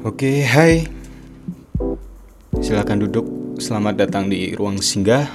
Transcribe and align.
Oke, 0.00 0.48
hai. 0.48 0.88
Silakan 2.56 3.04
duduk. 3.04 3.28
Selamat 3.60 4.00
datang 4.00 4.32
di 4.32 4.56
ruang 4.56 4.80
singgah. 4.80 5.28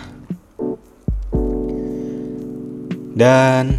Dan 3.14 3.78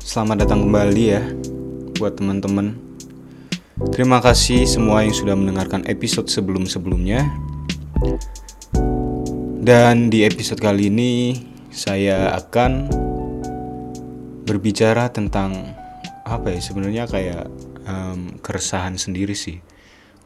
selamat 0.00 0.48
datang 0.48 0.64
kembali 0.64 1.04
ya 1.04 1.20
buat 2.00 2.16
teman-teman. 2.16 2.80
Terima 3.92 4.24
kasih 4.24 4.64
semua 4.64 5.04
yang 5.04 5.12
sudah 5.12 5.36
mendengarkan 5.36 5.84
episode 5.84 6.32
sebelum-sebelumnya. 6.32 7.20
Dan 9.60 10.08
di 10.08 10.24
episode 10.24 10.64
kali 10.64 10.88
ini 10.88 11.36
saya 11.68 12.40
akan 12.40 12.88
berbicara 14.48 15.12
tentang 15.12 15.76
apa 16.24 16.56
ya 16.56 16.60
sebenarnya 16.64 17.04
kayak 17.04 17.71
um, 18.12 18.36
keresahan 18.38 19.00
sendiri 19.00 19.32
sih. 19.32 19.64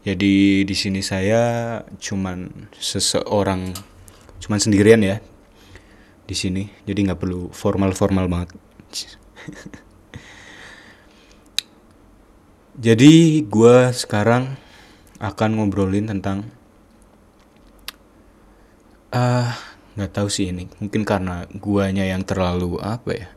Jadi 0.02 0.62
di 0.62 0.74
sini 0.74 1.02
saya 1.02 1.82
cuman 1.98 2.70
seseorang 2.74 3.74
cuman 4.42 4.58
sendirian 4.60 5.02
ya 5.02 5.18
di 6.26 6.34
sini. 6.34 6.66
Jadi 6.86 7.06
nggak 7.06 7.18
perlu 7.22 7.50
formal-formal 7.54 8.26
banget. 8.26 8.50
Jadi 12.86 13.40
gue 13.48 13.76
sekarang 13.96 14.60
akan 15.16 15.50
ngobrolin 15.56 16.12
tentang 16.12 16.52
ah 19.16 19.48
uh, 19.48 19.48
nggak 19.96 20.12
tahu 20.12 20.28
sih 20.28 20.52
ini 20.52 20.68
mungkin 20.76 21.08
karena 21.08 21.48
guanya 21.56 22.04
yang 22.04 22.20
terlalu 22.20 22.76
apa 22.84 23.10
ya 23.16 23.28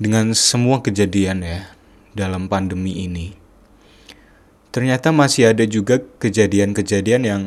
dengan 0.00 0.32
semua 0.32 0.80
kejadian 0.80 1.44
ya 1.44 1.68
dalam 2.16 2.48
pandemi 2.48 3.04
ini. 3.04 3.36
Ternyata 4.72 5.12
masih 5.12 5.52
ada 5.52 5.68
juga 5.68 6.00
kejadian-kejadian 6.00 7.22
yang 7.28 7.42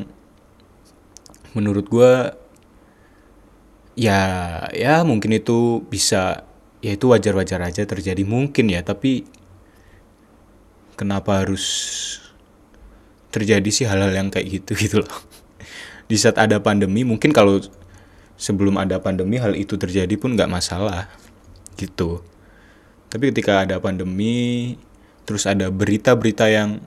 menurut 1.57 1.89
gue 1.89 2.13
ya 3.97 4.21
ya 4.69 5.01
mungkin 5.01 5.33
itu 5.33 5.81
bisa 5.89 6.45
ya 6.85 6.93
itu 6.93 7.09
wajar-wajar 7.09 7.57
aja 7.65 7.89
terjadi. 7.89 8.21
Mungkin 8.21 8.69
ya 8.69 8.85
tapi 8.85 9.25
kenapa 10.93 11.41
harus 11.41 11.65
terjadi 13.33 13.69
sih 13.73 13.89
hal-hal 13.89 14.13
yang 14.13 14.29
kayak 14.29 14.61
gitu 14.61 14.71
gitu 14.85 14.95
loh. 15.01 15.17
Di 16.05 16.21
saat 16.21 16.37
ada 16.37 16.61
pandemi 16.61 17.01
mungkin 17.01 17.33
kalau 17.33 17.57
sebelum 18.37 18.77
ada 18.77 19.01
pandemi 19.01 19.41
hal 19.41 19.57
itu 19.57 19.73
terjadi 19.73 20.13
pun 20.21 20.37
nggak 20.37 20.51
masalah 20.51 21.09
gitu 21.79 22.21
tapi 23.13 23.29
ketika 23.29 23.61
ada 23.61 23.77
pandemi 23.77 24.73
terus 25.29 25.45
ada 25.45 25.69
berita-berita 25.69 26.49
yang 26.49 26.81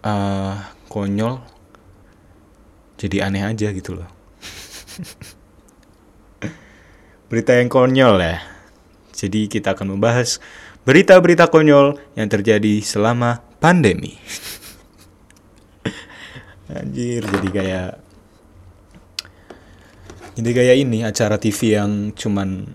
uh, 0.00 0.56
konyol 0.88 1.44
jadi 2.98 3.30
aneh 3.30 3.44
aja 3.46 3.70
gitu 3.70 3.94
loh. 3.94 4.10
Berita 7.30 7.54
yang 7.54 7.70
konyol 7.70 8.18
ya. 8.18 8.42
Jadi 9.14 9.46
kita 9.46 9.78
akan 9.78 9.94
membahas 9.94 10.42
berita-berita 10.82 11.46
konyol 11.52 12.00
yang 12.18 12.26
terjadi 12.26 12.82
selama 12.82 13.44
pandemi. 13.62 14.18
Anjir, 16.74 17.22
jadi 17.22 17.48
kayak 17.52 17.90
jadi 20.38 20.50
kayak 20.54 20.76
ini 20.82 20.98
acara 21.06 21.38
TV 21.38 21.78
yang 21.78 22.10
cuman 22.14 22.66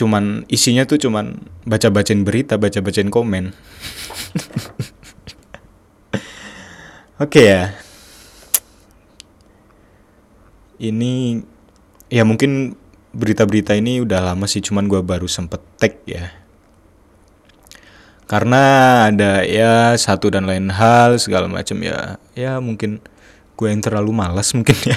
cuman 0.00 0.48
isinya 0.48 0.88
tuh 0.88 0.96
cuman 0.96 1.44
baca-bacain 1.68 2.24
berita, 2.24 2.56
baca-bacain 2.56 3.12
komen. 3.12 3.52
Oke 7.20 7.28
okay 7.28 7.44
ya. 7.52 7.76
Ini 10.80 11.44
ya 12.08 12.24
mungkin 12.24 12.80
berita-berita 13.12 13.76
ini 13.76 14.00
udah 14.00 14.32
lama 14.32 14.48
sih 14.48 14.62
cuman 14.64 14.86
gue 14.86 15.02
baru 15.02 15.26
sempet 15.26 15.60
tag 15.76 15.98
ya 16.06 16.30
karena 18.30 18.62
ada 19.10 19.42
ya 19.42 19.98
satu 19.98 20.30
dan 20.30 20.46
lain 20.46 20.70
hal 20.70 21.18
segala 21.18 21.50
macam 21.50 21.82
ya 21.82 22.22
ya 22.38 22.62
mungkin 22.62 23.02
gue 23.58 23.66
yang 23.66 23.82
terlalu 23.82 24.14
malas 24.14 24.54
mungkin 24.54 24.78
ya 24.86 24.94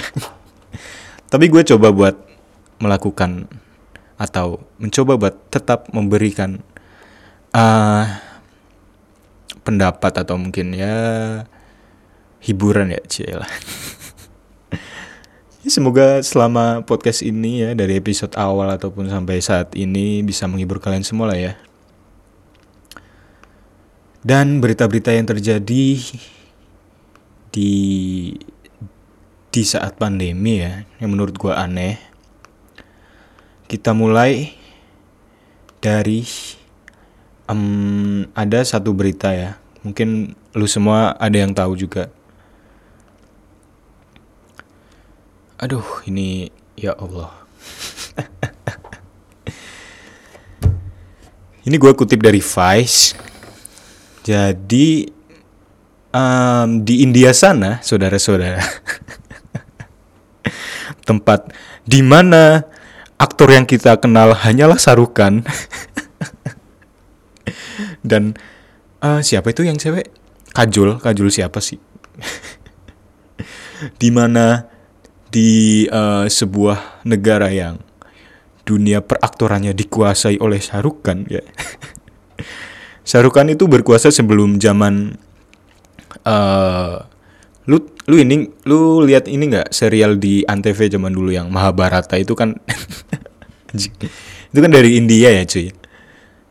tapi 1.32 1.50
gue 1.50 1.66
coba 1.66 1.90
buat 1.90 2.14
melakukan 2.78 3.50
atau 4.14 4.62
mencoba 4.78 5.18
buat 5.18 5.34
tetap 5.50 5.90
memberikan 5.90 6.62
uh, 7.50 8.06
pendapat 9.64 10.22
atau 10.22 10.38
mungkin 10.38 10.76
ya 10.76 10.94
hiburan 12.44 12.92
ya 12.92 13.00
cila 13.08 13.48
ya, 15.64 15.70
semoga 15.72 16.20
selama 16.20 16.84
podcast 16.84 17.24
ini 17.24 17.64
ya 17.64 17.70
dari 17.72 17.96
episode 17.96 18.36
awal 18.36 18.68
ataupun 18.76 19.08
sampai 19.08 19.40
saat 19.40 19.72
ini 19.72 20.20
bisa 20.20 20.44
menghibur 20.44 20.76
kalian 20.76 21.06
semua 21.06 21.32
lah 21.32 21.40
ya. 21.40 21.54
Dan 24.24 24.64
berita-berita 24.64 25.12
yang 25.12 25.28
terjadi 25.28 26.00
di 27.52 27.72
di 29.54 29.62
saat 29.62 30.00
pandemi 30.00 30.64
ya 30.64 30.88
yang 30.98 31.12
menurut 31.12 31.36
gue 31.36 31.52
aneh 31.52 32.13
kita 33.68 33.96
mulai 33.96 34.52
dari 35.80 36.24
um, 37.48 38.24
ada 38.32 38.64
satu 38.64 38.92
berita 38.96 39.32
ya. 39.32 39.60
Mungkin 39.84 40.32
lu 40.56 40.66
semua 40.68 41.12
ada 41.20 41.36
yang 41.36 41.52
tahu 41.52 41.76
juga. 41.76 42.08
Aduh 45.60 45.84
ini 46.08 46.48
ya 46.76 46.96
Allah. 46.96 47.32
Ini 51.64 51.80
gue 51.80 51.96
kutip 51.96 52.20
dari 52.20 52.44
Vice. 52.44 53.16
Jadi 54.20 55.08
um, 56.12 56.84
di 56.84 57.00
India 57.00 57.32
sana, 57.32 57.80
saudara-saudara, 57.80 58.60
tempat 61.08 61.48
di 61.88 62.04
mana 62.04 62.68
aktor 63.24 63.48
yang 63.48 63.64
kita 63.64 63.96
kenal 63.96 64.36
hanyalah 64.36 64.76
Sarukan 64.76 65.40
dan 68.10 68.36
uh, 69.00 69.24
siapa 69.24 69.56
itu 69.56 69.64
yang 69.64 69.80
cewek? 69.80 70.12
Kajul, 70.52 71.00
Kajul 71.00 71.32
siapa 71.32 71.64
sih? 71.64 71.80
di 74.00 74.08
mana 74.12 74.68
di 75.32 75.82
uh, 75.88 76.28
sebuah 76.28 77.08
negara 77.08 77.48
yang 77.48 77.80
dunia 78.68 79.00
peraktorannya 79.00 79.72
dikuasai 79.72 80.36
oleh 80.38 80.60
Sarukan 80.60 81.24
ya. 81.26 81.42
Syarukan 83.08 83.52
itu 83.52 83.68
berkuasa 83.68 84.08
sebelum 84.08 84.56
zaman 84.56 85.20
uh, 86.24 87.04
lu 87.68 87.78
lu 88.04 88.20
ini 88.20 88.48
lu 88.68 89.00
lihat 89.00 89.26
ini 89.30 89.48
nggak 89.48 89.72
serial 89.72 90.20
di 90.20 90.44
antv 90.44 90.76
zaman 90.76 91.12
dulu 91.12 91.32
yang 91.32 91.48
Mahabharata 91.48 92.20
itu 92.20 92.36
kan? 92.36 92.54
Itu 94.54 94.62
kan 94.62 94.70
dari 94.70 94.94
India 94.94 95.34
ya 95.34 95.42
cuy. 95.42 95.74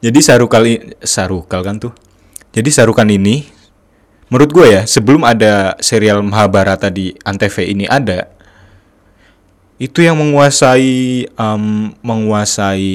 Jadi 0.03 0.19
Sarukal 0.19 0.64
Sarukal 1.00 1.64
kan 1.64 1.80
tuh? 1.80 1.96
Jadi 2.52 2.68
Sarukan 2.68 3.08
ini 3.08 3.47
menurut 4.28 4.52
gue 4.52 4.68
ya 4.75 4.81
sebelum 4.84 5.24
ada 5.24 5.78
serial 5.80 6.25
Mahabharata 6.25 6.90
di 6.90 7.14
antv 7.22 7.53
ini 7.64 7.85
ada 7.85 8.34
itu 9.78 10.02
yang 10.02 10.18
menguasai 10.18 11.28
um, 11.38 11.94
menguasai 12.02 12.90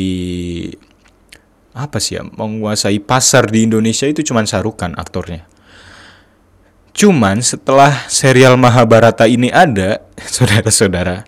apa 1.78 1.98
sih 2.02 2.18
ya 2.18 2.26
menguasai 2.26 2.98
pasar 2.98 3.46
di 3.46 3.70
Indonesia 3.70 4.04
itu 4.10 4.26
cuman 4.26 4.50
Sarukan 4.50 4.98
aktornya. 4.98 5.46
Cuman 6.98 7.38
setelah 7.46 8.10
serial 8.10 8.58
Mahabharata 8.58 9.30
ini 9.30 9.54
ada, 9.54 10.02
saudara-saudara, 10.34 11.22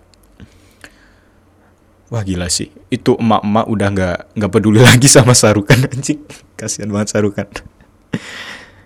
wah 2.11 2.23
gila 2.27 2.51
sih, 2.51 2.75
itu 2.91 3.15
emak-emak 3.15 3.65
udah 3.71 3.87
nggak 3.87 4.17
nggak 4.35 4.51
peduli 4.51 4.83
lagi 4.91 5.07
sama 5.07 5.31
Sarukan 5.31 5.87
anjing, 5.87 6.19
kasihan 6.59 6.91
banget 6.91 7.15
Sarukan. 7.15 7.47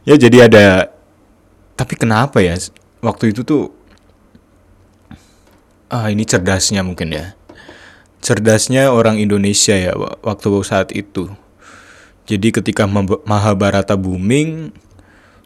ya 0.06 0.14
jadi 0.14 0.46
ada, 0.46 0.94
tapi 1.74 1.98
kenapa 1.98 2.38
ya? 2.46 2.54
Waktu 3.02 3.34
itu 3.34 3.42
tuh, 3.42 3.74
ah 5.90 6.14
ini 6.14 6.22
cerdasnya 6.22 6.86
mungkin 6.86 7.18
ya, 7.18 7.34
cerdasnya 8.22 8.94
orang 8.94 9.18
Indonesia 9.18 9.74
ya 9.74 9.98
waktu 10.22 10.62
saat 10.62 10.94
itu. 10.94 11.34
Jadi 12.30 12.54
ketika 12.54 12.86
Mahabharata 13.26 13.98
booming, 13.98 14.70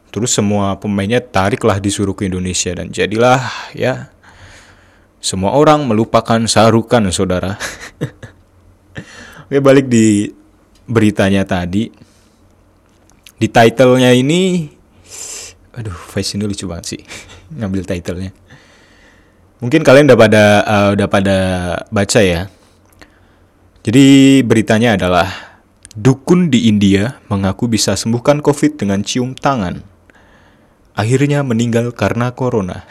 terus 0.10 0.34
semua 0.34 0.78
pemainnya 0.78 1.22
tariklah 1.22 1.78
disuruh 1.78 2.18
ke 2.18 2.26
Indonesia 2.26 2.74
dan 2.74 2.90
jadilah 2.90 3.42
ya 3.78 4.10
semua 5.20 5.52
orang 5.52 5.84
melupakan 5.84 6.40
Sarukan 6.48 7.12
saudara. 7.12 7.60
Oke 9.52 9.60
balik 9.60 9.92
di 9.92 10.32
beritanya 10.88 11.44
tadi. 11.44 11.92
Di 13.40 13.48
titlenya 13.48 14.12
ini, 14.12 14.68
aduh, 15.72 15.96
ini 15.96 16.44
lucu 16.44 16.68
banget 16.68 16.86
sih 16.96 17.02
ngambil 17.60 17.88
titlenya. 17.88 18.32
Mungkin 19.60 19.84
kalian 19.84 20.12
udah 20.12 20.20
pada 20.20 20.44
uh, 20.64 20.90
udah 20.96 21.08
pada 21.08 21.38
baca 21.92 22.20
ya. 22.20 22.48
Jadi 23.84 24.40
beritanya 24.44 25.00
adalah 25.00 25.28
dukun 25.96 26.52
di 26.52 26.68
India 26.68 27.20
mengaku 27.32 27.72
bisa 27.72 27.96
sembuhkan 27.96 28.44
COVID 28.44 28.76
dengan 28.76 29.04
cium 29.04 29.36
tangan. 29.36 29.99
Akhirnya 30.97 31.44
meninggal 31.45 31.91
karena 31.95 32.31
corona. 32.33 32.86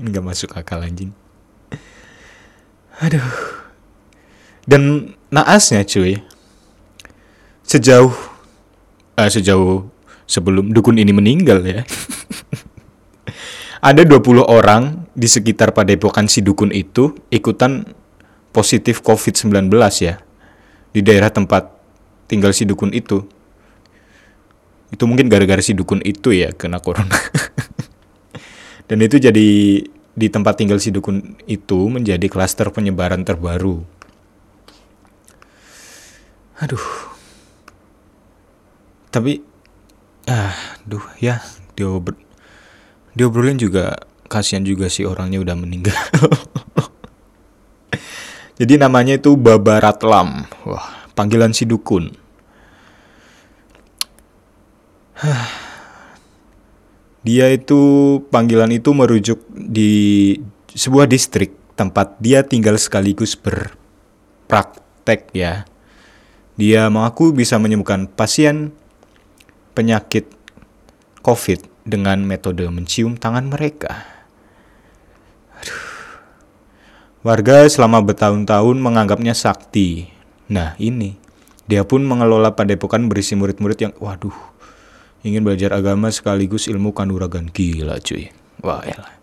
ini 0.00 0.08
gak 0.12 0.24
masuk 0.24 0.56
akal 0.56 0.80
anjing. 0.80 1.12
Aduh. 3.00 3.24
Dan 4.68 5.14
naasnya 5.32 5.84
cuy. 5.88 6.20
Sejauh 7.64 8.12
uh, 9.16 9.30
sejauh 9.30 9.88
sebelum 10.28 10.72
dukun 10.74 11.00
ini 11.00 11.12
meninggal 11.14 11.64
ya. 11.64 11.82
ada 13.88 14.02
20 14.04 14.44
orang 14.44 15.08
di 15.16 15.26
sekitar 15.26 15.72
padepokan 15.72 16.28
si 16.28 16.44
dukun 16.44 16.68
itu 16.72 17.16
ikutan 17.32 17.88
positif 18.52 19.00
COVID-19 19.00 19.72
ya. 20.04 20.20
Di 20.90 21.00
daerah 21.00 21.32
tempat 21.32 21.79
tinggal 22.30 22.54
si 22.54 22.62
dukun 22.62 22.94
itu. 22.94 23.26
Itu 24.94 25.10
mungkin 25.10 25.26
gara-gara 25.26 25.58
si 25.58 25.74
dukun 25.74 25.98
itu 26.06 26.30
ya 26.30 26.54
kena 26.54 26.78
corona. 26.78 27.18
Dan 28.88 29.02
itu 29.02 29.18
jadi 29.18 29.48
di 30.14 30.26
tempat 30.30 30.58
tinggal 30.62 30.78
si 30.78 30.94
dukun 30.94 31.38
itu 31.50 31.90
menjadi 31.90 32.30
klaster 32.30 32.70
penyebaran 32.70 33.26
terbaru. 33.26 33.82
Aduh. 36.62 36.86
Tapi 39.10 39.42
ah, 40.30 40.54
duh 40.86 41.02
ya, 41.18 41.42
diobrol 41.74 42.14
diobrolin 43.18 43.58
juga 43.58 43.98
kasihan 44.30 44.62
juga 44.62 44.86
sih 44.86 45.02
orangnya 45.02 45.42
udah 45.42 45.56
meninggal. 45.58 45.98
Jadi 48.60 48.76
namanya 48.76 49.16
itu 49.16 49.34
Babaratlam. 49.40 50.44
Wah, 50.68 51.08
panggilan 51.16 51.56
si 51.56 51.64
dukun. 51.64 52.12
Dia 57.26 57.52
itu 57.52 57.80
panggilan 58.32 58.72
itu 58.72 58.96
merujuk 58.96 59.44
di 59.52 60.32
sebuah 60.72 61.04
distrik 61.04 61.52
tempat 61.76 62.16
dia 62.20 62.44
tinggal 62.44 62.80
sekaligus 62.80 63.36
berpraktek 63.36 65.28
ya. 65.32 65.64
Dia 66.60 66.92
mengaku 66.92 67.32
bisa 67.32 67.56
menyembuhkan 67.56 68.08
pasien 68.08 68.72
penyakit 69.72 70.28
COVID 71.24 71.88
dengan 71.88 72.20
metode 72.24 72.68
mencium 72.68 73.16
tangan 73.16 73.48
mereka. 73.48 74.04
Aduh. 75.56 75.88
Warga 77.20 77.68
selama 77.68 78.00
bertahun-tahun 78.04 78.76
menganggapnya 78.80 79.36
sakti. 79.36 80.08
Nah 80.48 80.76
ini, 80.80 81.16
dia 81.68 81.84
pun 81.84 82.04
mengelola 82.04 82.56
padepokan 82.56 83.08
berisi 83.08 83.36
murid-murid 83.36 83.78
yang, 83.80 83.92
waduh, 84.00 84.36
ingin 85.26 85.44
belajar 85.44 85.74
agama 85.76 86.08
sekaligus 86.08 86.68
ilmu 86.68 86.92
kanuragan. 86.92 87.48
Gila 87.48 88.00
cuy. 88.00 88.32
Wah 88.60 88.84
elah 88.84 89.20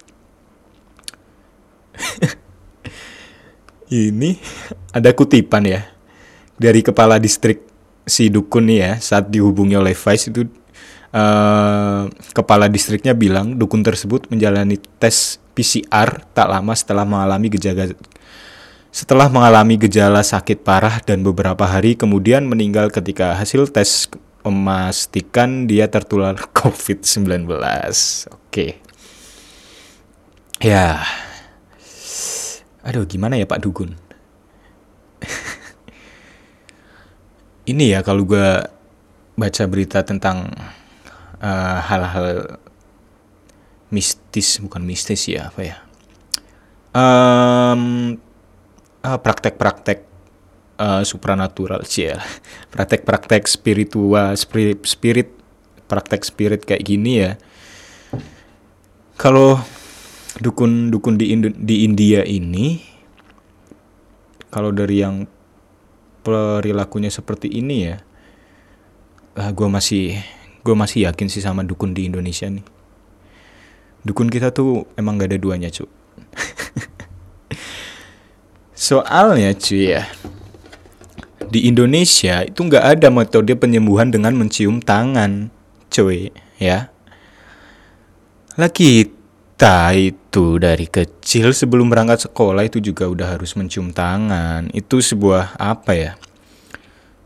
ini 3.92 4.38
ada 4.94 5.14
kutipan 5.14 5.64
ya 5.66 5.82
dari 6.58 6.82
kepala 6.82 7.22
distrik 7.22 7.64
si 8.08 8.32
dukun 8.32 8.72
nih 8.72 8.80
ya 8.80 8.92
saat 9.04 9.28
dihubungi 9.30 9.76
oleh 9.76 9.94
Vice 9.94 10.32
itu 10.32 10.48
uh, 11.12 12.08
kepala 12.32 12.72
distriknya 12.72 13.14
bilang 13.14 13.60
dukun 13.60 13.84
tersebut 13.84 14.32
menjalani 14.32 14.80
tes 15.00 15.42
PCR 15.54 16.24
tak 16.32 16.48
lama 16.48 16.74
setelah 16.78 17.04
mengalami 17.04 17.52
gejala 17.52 17.92
setelah 18.88 19.28
mengalami 19.30 19.76
gejala 19.78 20.24
sakit 20.24 20.64
parah 20.64 21.04
dan 21.04 21.22
beberapa 21.22 21.68
hari 21.68 21.94
kemudian 22.00 22.48
meninggal 22.48 22.90
ketika 22.90 23.36
hasil 23.36 23.70
tes 23.70 24.08
memastikan 24.50 25.68
dia 25.68 25.92
tertular 25.92 26.36
COVID-19. 26.58 27.48
Oke. 28.32 28.80
Ya. 30.64 31.04
Aduh, 32.88 33.04
gimana 33.04 33.36
ya 33.36 33.44
Pak 33.44 33.62
Dugun? 33.62 34.00
Ini 37.72 38.00
ya 38.00 38.00
kalau 38.02 38.24
gue 38.24 38.64
baca 39.38 39.64
berita 39.68 40.02
tentang 40.08 40.50
eh, 41.44 41.80
hal-hal 41.84 42.28
uh, 42.48 42.66
mistis, 43.92 44.64
bukan 44.64 44.88
mistis 44.88 45.28
ya, 45.28 45.52
apa 45.52 45.62
ya? 45.62 45.78
Um, 46.96 48.16
praktek-praktek 49.04 50.07
uh, 50.78 51.04
supranatural 51.04 51.82
ya 51.90 52.22
praktek-praktek 52.72 53.50
spiritual 53.50 54.38
spirit 54.38 54.86
spirit 54.86 55.38
praktek 55.88 56.22
spirit 56.28 56.62
kayak 56.68 56.84
gini 56.84 57.24
ya. 57.24 57.32
Kalau 59.18 59.58
dukun-dukun 60.38 61.18
di 61.18 61.34
Indo 61.34 61.50
di 61.50 61.82
India 61.82 62.22
ini 62.22 62.78
kalau 64.54 64.70
dari 64.70 65.02
yang 65.02 65.26
perilakunya 66.22 67.10
seperti 67.10 67.50
ini 67.50 67.90
ya 67.90 67.98
uh, 69.42 69.50
gue 69.50 69.66
masih 69.66 70.22
gue 70.62 70.76
masih 70.76 71.10
yakin 71.10 71.32
sih 71.32 71.42
sama 71.42 71.66
dukun 71.66 71.98
di 71.98 72.06
Indonesia 72.06 72.46
nih. 72.46 72.66
Dukun 74.06 74.30
kita 74.30 74.54
tuh 74.54 74.86
emang 74.96 75.18
gak 75.18 75.34
ada 75.34 75.42
duanya 75.42 75.74
cu 75.74 75.90
soalnya 78.88 79.58
cuy 79.58 79.98
ya 79.98 80.06
di 81.50 81.68
Indonesia 81.68 82.44
itu 82.44 82.60
nggak 82.64 82.86
ada 82.98 83.08
metode 83.10 83.54
penyembuhan 83.56 84.12
dengan 84.12 84.36
mencium 84.36 84.84
tangan, 84.84 85.50
cuy, 85.90 86.32
ya. 86.60 86.92
Lah 88.58 88.72
kita 88.74 89.94
itu 89.94 90.58
dari 90.58 90.90
kecil 90.90 91.54
sebelum 91.54 91.94
berangkat 91.94 92.30
sekolah 92.30 92.66
itu 92.66 92.82
juga 92.82 93.06
udah 93.06 93.38
harus 93.38 93.54
mencium 93.54 93.94
tangan. 93.94 94.70
Itu 94.74 95.00
sebuah 95.00 95.58
apa 95.62 95.92
ya? 95.94 96.12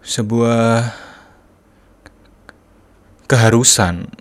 Sebuah 0.03 0.91
keharusan 3.31 4.11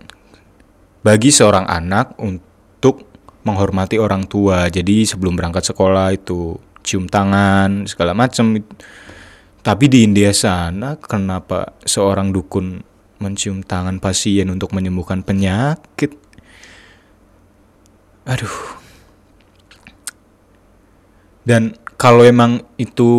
bagi 1.02 1.35
seorang 1.35 1.66
anak 1.66 2.14
untuk 2.23 3.11
menghormati 3.42 3.97
orang 3.99 4.28
tua. 4.28 4.69
Jadi 4.71 5.02
sebelum 5.09 5.35
berangkat 5.35 5.73
sekolah 5.73 6.14
itu 6.14 6.61
cium 6.85 7.09
tangan 7.09 7.85
segala 7.90 8.14
macam 8.16 8.57
tapi 9.61 9.93
di 9.93 10.09
India 10.09 10.33
sana 10.33 10.97
kenapa 10.97 11.76
seorang 11.85 12.33
dukun 12.33 12.81
mencium 13.21 13.61
tangan 13.61 14.00
pasien 14.00 14.49
untuk 14.49 14.73
menyembuhkan 14.73 15.21
penyakit? 15.21 16.17
Aduh. 18.25 18.57
Dan 21.45 21.76
kalau 22.00 22.25
emang 22.25 22.64
itu 22.81 23.12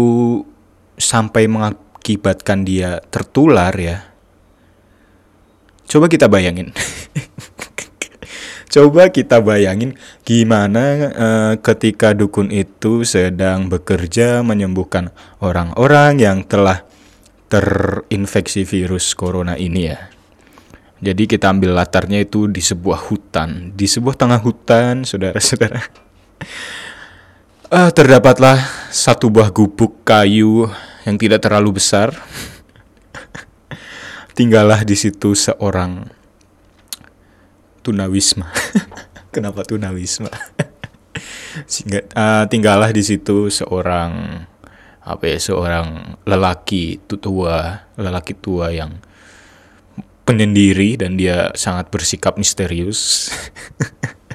sampai 0.97 1.45
mengakibatkan 1.45 2.65
dia 2.65 2.97
tertular 3.13 3.73
ya. 3.77 4.09
Coba 5.85 6.09
kita 6.09 6.25
bayangin. 6.25 6.73
Coba 8.71 9.11
kita 9.11 9.43
bayangin 9.43 9.99
gimana 10.23 11.11
uh, 11.11 11.53
ketika 11.59 12.15
dukun 12.15 12.47
itu 12.55 13.03
sedang 13.03 13.67
bekerja 13.67 14.39
menyembuhkan 14.47 15.11
orang-orang 15.43 16.23
yang 16.23 16.47
telah 16.47 16.87
terinfeksi 17.51 18.63
virus 18.63 19.11
corona 19.11 19.59
ini 19.59 19.91
ya. 19.91 20.07
Jadi 21.03 21.27
kita 21.27 21.51
ambil 21.51 21.75
latarnya 21.75 22.23
itu 22.23 22.47
di 22.47 22.63
sebuah 22.63 23.11
hutan, 23.11 23.75
di 23.75 23.91
sebuah 23.91 24.15
tengah 24.15 24.39
hutan, 24.39 25.03
saudara-saudara. 25.03 25.81
Uh, 27.67 27.91
terdapatlah 27.91 28.55
satu 28.87 29.27
buah 29.27 29.51
gubuk 29.51 30.07
kayu 30.07 30.71
yang 31.03 31.19
tidak 31.19 31.43
terlalu 31.43 31.75
besar. 31.75 32.15
Tinggallah 34.37 34.87
di 34.87 34.95
situ 34.95 35.35
seorang 35.35 36.20
tunawisma. 37.81 38.49
Kenapa 39.35 39.65
tunawisma? 39.65 40.29
Sehingga 41.71 42.07
uh, 42.15 42.45
tinggallah 42.47 42.95
di 42.95 43.03
situ 43.03 43.51
seorang 43.51 44.43
apa 45.01 45.25
ya 45.25 45.41
seorang 45.41 46.15
lelaki 46.29 47.01
tua 47.09 47.89
lelaki 47.97 48.37
tua 48.37 48.69
yang 48.69 49.01
penyendiri 50.21 50.93
dan 50.93 51.17
dia 51.17 51.49
sangat 51.57 51.89
bersikap 51.89 52.37
misterius 52.37 53.33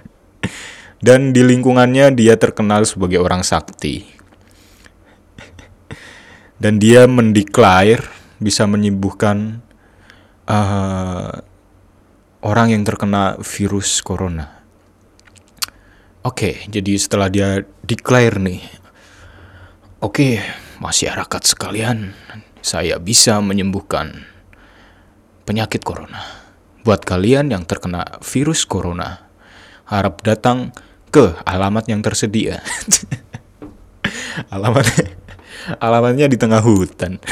dan 1.06 1.30
di 1.30 1.46
lingkungannya 1.46 2.10
dia 2.18 2.34
terkenal 2.34 2.82
sebagai 2.82 3.22
orang 3.22 3.46
sakti 3.46 4.02
dan 6.58 6.82
dia 6.82 7.06
mendeklar 7.06 8.02
bisa 8.42 8.66
menyembuhkan 8.66 9.62
uh, 10.50 11.40
orang 12.46 12.70
yang 12.70 12.86
terkena 12.86 13.34
virus 13.42 13.98
corona. 14.06 14.62
Oke, 16.22 16.30
okay, 16.30 16.54
jadi 16.70 16.94
setelah 16.94 17.26
dia 17.26 17.66
declare 17.82 18.38
nih, 18.38 18.62
oke 19.98 20.14
okay, 20.14 20.32
masyarakat 20.78 21.42
sekalian, 21.42 22.14
saya 22.62 23.02
bisa 23.02 23.42
menyembuhkan 23.42 24.22
penyakit 25.42 25.82
corona. 25.82 26.22
Buat 26.86 27.02
kalian 27.02 27.50
yang 27.50 27.66
terkena 27.66 28.22
virus 28.22 28.62
corona, 28.62 29.26
harap 29.90 30.22
datang 30.22 30.70
ke 31.10 31.34
alamat 31.42 31.90
yang 31.90 31.98
tersedia. 32.02 32.62
alamatnya, 34.54 35.06
alamatnya 35.82 36.26
di 36.30 36.38
tengah 36.38 36.62
hutan. 36.62 37.18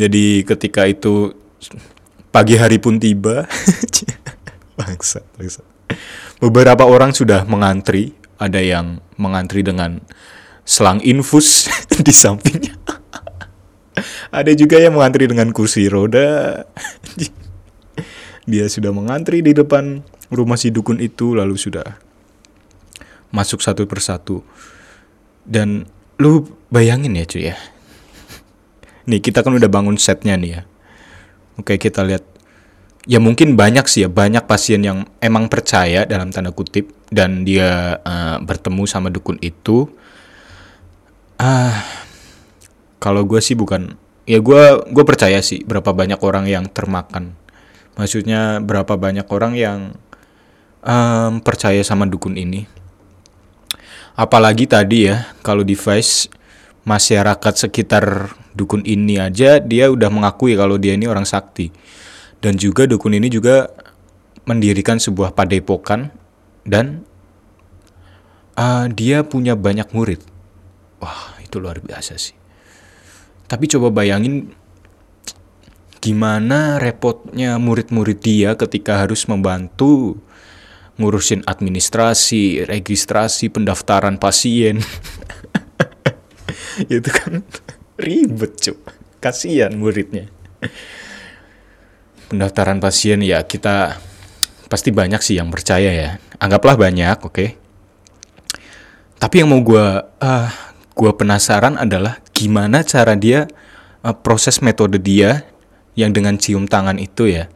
Jadi 0.00 0.46
ketika 0.46 0.86
itu 0.90 1.34
pagi 2.30 2.54
hari 2.54 2.78
pun 2.78 3.02
tiba, 3.02 3.46
bangsa, 4.78 5.22
bangsa. 5.34 5.62
Beberapa 6.38 6.86
orang 6.86 7.12
sudah 7.12 7.44
mengantri, 7.44 8.14
ada 8.40 8.62
yang 8.62 9.02
mengantri 9.20 9.60
dengan 9.60 10.00
selang 10.64 11.02
infus 11.02 11.68
di 12.06 12.14
sampingnya. 12.14 12.78
Ada 14.30 14.54
juga 14.54 14.78
yang 14.78 14.94
mengantri 14.94 15.26
dengan 15.26 15.50
kursi 15.50 15.90
roda. 15.90 16.62
Dia 18.50 18.66
sudah 18.70 18.94
mengantri 18.94 19.42
di 19.42 19.52
depan 19.52 20.00
rumah 20.30 20.56
si 20.56 20.70
dukun 20.70 21.02
itu 21.02 21.34
lalu 21.34 21.58
sudah 21.58 21.98
masuk 23.34 23.60
satu 23.60 23.84
persatu. 23.90 24.46
Dan 25.42 25.84
lu 26.22 26.46
bayangin 26.70 27.18
ya 27.18 27.26
cuy 27.26 27.42
ya. 27.50 27.56
Nih 29.10 29.18
kita 29.18 29.42
kan 29.42 29.52
udah 29.58 29.66
bangun 29.66 29.98
setnya 29.98 30.38
nih 30.38 30.50
ya. 30.54 30.62
Oke 31.58 31.80
kita 31.80 32.04
lihat. 32.06 32.22
Ya 33.08 33.16
mungkin 33.16 33.56
banyak 33.56 33.88
sih 33.88 34.04
ya, 34.04 34.12
banyak 34.12 34.44
pasien 34.44 34.84
yang 34.84 35.08
emang 35.24 35.48
percaya 35.48 36.04
dalam 36.04 36.28
tanda 36.28 36.52
kutip 36.52 36.92
dan 37.08 37.48
dia 37.48 37.96
uh, 38.04 38.36
bertemu 38.44 38.84
sama 38.84 39.08
dukun 39.08 39.40
itu. 39.40 39.88
Ah, 41.40 41.72
uh, 41.72 41.76
kalau 43.00 43.24
gue 43.24 43.40
sih 43.40 43.56
bukan 43.56 43.96
ya 44.28 44.38
gue 44.38 44.62
gue 44.92 45.04
percaya 45.08 45.40
sih 45.40 45.64
berapa 45.64 45.90
banyak 45.90 46.20
orang 46.20 46.46
yang 46.46 46.68
termakan 46.68 47.34
maksudnya 47.96 48.62
berapa 48.62 48.94
banyak 48.94 49.26
orang 49.26 49.56
yang 49.56 49.80
um, 50.84 51.40
percaya 51.42 51.80
sama 51.82 52.06
dukun 52.06 52.36
ini 52.36 52.68
apalagi 54.14 54.68
tadi 54.68 55.10
ya 55.10 55.26
kalau 55.40 55.64
device 55.64 56.28
masyarakat 56.84 57.66
sekitar 57.66 58.36
dukun 58.60 58.84
ini 58.84 59.16
aja 59.16 59.56
dia 59.56 59.88
udah 59.88 60.12
mengakui 60.12 60.52
kalau 60.52 60.76
dia 60.76 60.92
ini 60.92 61.08
orang 61.08 61.24
sakti. 61.24 61.72
Dan 62.40 62.60
juga 62.60 62.84
dukun 62.84 63.16
ini 63.16 63.32
juga 63.32 63.72
mendirikan 64.44 65.00
sebuah 65.00 65.32
padepokan 65.32 66.12
dan 66.68 67.08
uh, 68.60 68.84
dia 68.92 69.24
punya 69.24 69.56
banyak 69.56 69.88
murid. 69.96 70.20
Wah 71.00 71.40
itu 71.40 71.56
luar 71.56 71.80
biasa 71.80 72.20
sih. 72.20 72.36
Tapi 73.48 73.64
coba 73.66 73.90
bayangin 73.90 74.52
gimana 76.00 76.80
repotnya 76.80 77.60
murid-murid 77.60 78.18
dia 78.24 78.56
ketika 78.56 79.04
harus 79.04 79.28
membantu 79.28 80.16
ngurusin 80.96 81.44
administrasi, 81.48 82.68
registrasi, 82.68 83.48
pendaftaran 83.48 84.20
pasien. 84.20 84.84
itu 86.88 87.10
kan 87.10 87.44
ribet, 88.00 88.56
cuk. 88.56 88.80
Kasihan 89.20 89.70
muridnya. 89.76 90.26
Pendaftaran 92.32 92.80
pasien 92.80 93.20
ya 93.20 93.44
kita 93.44 94.00
pasti 94.72 94.90
banyak 94.90 95.20
sih 95.20 95.36
yang 95.36 95.52
percaya 95.52 95.90
ya. 95.92 96.10
Anggaplah 96.40 96.80
banyak, 96.80 97.20
oke. 97.20 97.30
Okay? 97.30 97.48
Tapi 99.20 99.44
yang 99.44 99.52
mau 99.52 99.60
gue 99.60 99.86
uh, 100.00 100.48
gue 100.96 101.12
penasaran 101.12 101.76
adalah 101.76 102.24
gimana 102.32 102.80
cara 102.80 103.12
dia 103.16 103.44
uh, 104.00 104.16
proses 104.16 104.64
metode 104.64 104.96
dia 104.96 105.44
yang 105.92 106.12
dengan 106.16 106.40
cium 106.40 106.64
tangan 106.64 106.96
itu 106.96 107.28
ya 107.28 107.52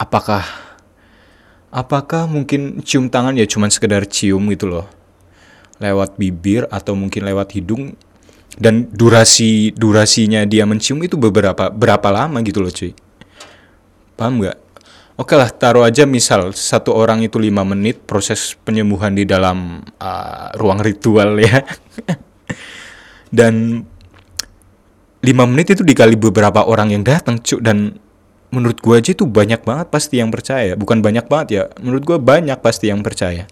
apakah 0.00 0.44
apakah 1.68 2.24
mungkin 2.24 2.80
cium 2.80 3.12
tangan 3.12 3.36
ya 3.36 3.44
cuman 3.44 3.68
sekedar 3.68 4.08
cium 4.08 4.48
gitu 4.52 4.68
loh 4.68 4.86
lewat 5.76 6.16
bibir 6.16 6.64
atau 6.72 6.96
mungkin 6.96 7.28
lewat 7.28 7.52
hidung 7.52 7.92
dan 8.56 8.88
durasi 8.88 9.76
durasinya 9.76 10.48
dia 10.48 10.64
mencium 10.64 11.04
itu 11.04 11.20
beberapa 11.20 11.68
berapa 11.68 12.08
lama 12.08 12.40
gitu 12.40 12.64
loh 12.64 12.72
cuy. 12.72 12.96
Paham 14.16 14.40
nggak? 14.40 14.58
Oke 15.16 15.32
lah 15.32 15.48
taruh 15.48 15.84
aja 15.84 16.04
misal 16.04 16.52
satu 16.52 16.92
orang 16.92 17.24
itu 17.24 17.40
lima 17.40 17.64
menit 17.64 18.04
proses 18.04 18.52
penyembuhan 18.64 19.16
di 19.16 19.24
dalam 19.24 19.80
uh, 20.00 20.52
ruang 20.56 20.80
ritual 20.80 21.40
ya. 21.40 21.64
Dan 23.38 23.80
lima 25.24 25.44
menit 25.48 25.72
itu 25.72 25.84
dikali 25.84 26.16
beberapa 26.20 26.64
orang 26.64 26.92
yang 26.92 27.02
datang 27.02 27.40
cuk 27.40 27.58
dan 27.58 27.98
menurut 28.54 28.78
gue 28.78 28.94
aja 28.94 29.10
itu 29.10 29.26
banyak 29.26 29.66
banget 29.66 29.88
pasti 29.88 30.20
yang 30.20 30.28
percaya. 30.28 30.76
Bukan 30.76 31.00
banyak 31.00 31.26
banget 31.28 31.48
ya 31.48 31.62
menurut 31.80 32.04
gue 32.04 32.18
banyak 32.20 32.56
pasti 32.60 32.88
yang 32.92 33.00
percaya. 33.00 33.48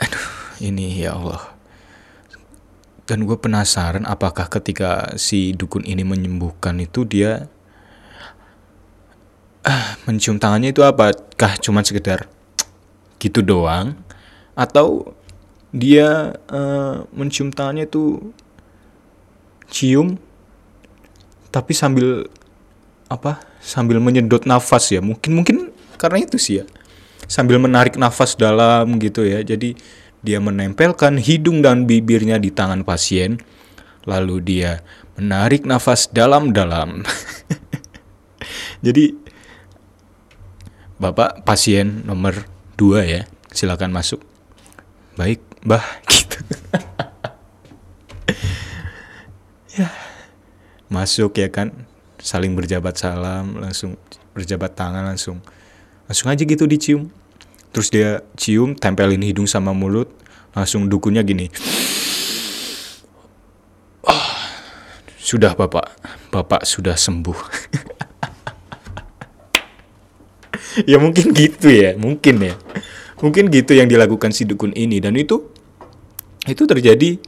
Aduh 0.00 0.28
ini 0.64 1.04
ya 1.04 1.14
Allah 1.14 1.57
dan 3.08 3.24
gue 3.24 3.40
penasaran 3.40 4.04
apakah 4.04 4.52
ketika 4.52 5.16
si 5.16 5.56
dukun 5.56 5.80
ini 5.88 6.04
menyembuhkan 6.04 6.76
itu 6.76 7.08
dia 7.08 7.48
ah, 9.64 9.96
mencium 10.04 10.36
tangannya 10.36 10.76
itu 10.76 10.84
apakah 10.84 11.56
cuma 11.64 11.80
sekedar 11.80 12.28
gitu 13.16 13.40
doang? 13.40 13.96
Atau 14.52 15.16
dia 15.72 16.36
uh, 16.52 17.08
mencium 17.16 17.48
tangannya 17.48 17.88
itu 17.88 18.32
cium 19.72 20.20
tapi 21.48 21.72
sambil 21.72 22.28
apa? 23.08 23.40
Sambil 23.64 23.98
menyedot 24.04 24.44
nafas 24.44 24.92
ya? 24.92 25.00
Mungkin 25.00 25.32
mungkin 25.32 25.56
karena 25.96 26.20
itu 26.20 26.36
sih 26.36 26.60
ya. 26.60 26.64
Sambil 27.28 27.56
menarik 27.56 27.96
nafas 27.96 28.36
dalam 28.36 29.00
gitu 29.00 29.24
ya. 29.24 29.40
Jadi 29.40 29.76
dia 30.18 30.42
menempelkan 30.42 31.18
hidung 31.18 31.62
dan 31.62 31.86
bibirnya 31.86 32.42
di 32.42 32.50
tangan 32.50 32.82
pasien. 32.82 33.38
Lalu 34.08 34.36
dia 34.42 34.82
menarik 35.14 35.68
nafas 35.68 36.10
dalam-dalam. 36.10 37.04
Jadi 38.86 39.14
bapak 40.98 41.46
pasien 41.46 42.02
nomor 42.02 42.46
dua 42.74 43.06
ya 43.06 43.22
silakan 43.54 43.94
masuk. 43.94 44.22
Baik 45.14 45.42
mbah 45.62 45.84
gitu. 46.10 46.38
Ya 49.78 49.90
masuk 50.90 51.38
ya 51.38 51.50
kan. 51.50 51.86
Saling 52.18 52.58
berjabat 52.58 52.98
salam 52.98 53.62
langsung 53.62 53.94
berjabat 54.34 54.74
tangan 54.74 55.06
langsung. 55.06 55.38
Langsung 56.10 56.32
aja 56.32 56.42
gitu 56.42 56.66
dicium 56.66 57.12
terus 57.78 57.94
dia 57.94 58.26
cium 58.34 58.74
tempelin 58.74 59.22
hidung 59.22 59.46
sama 59.46 59.70
mulut. 59.70 60.10
Langsung 60.50 60.90
dukunnya 60.90 61.22
gini. 61.22 61.46
Oh, 64.02 64.30
sudah 65.22 65.54
bapak. 65.54 65.86
Bapak 66.34 66.66
sudah 66.66 66.98
sembuh. 66.98 67.38
Ya 70.86 70.94
mungkin 71.02 71.34
gitu 71.34 71.74
ya. 71.74 71.98
Mungkin 71.98 72.38
ya. 72.38 72.54
Mungkin 73.18 73.50
gitu 73.50 73.74
yang 73.74 73.90
dilakukan 73.90 74.30
si 74.30 74.46
dukun 74.46 74.70
ini. 74.78 75.02
Dan 75.02 75.18
itu 75.18 75.50
itu 76.46 76.62
terjadi 76.70 77.18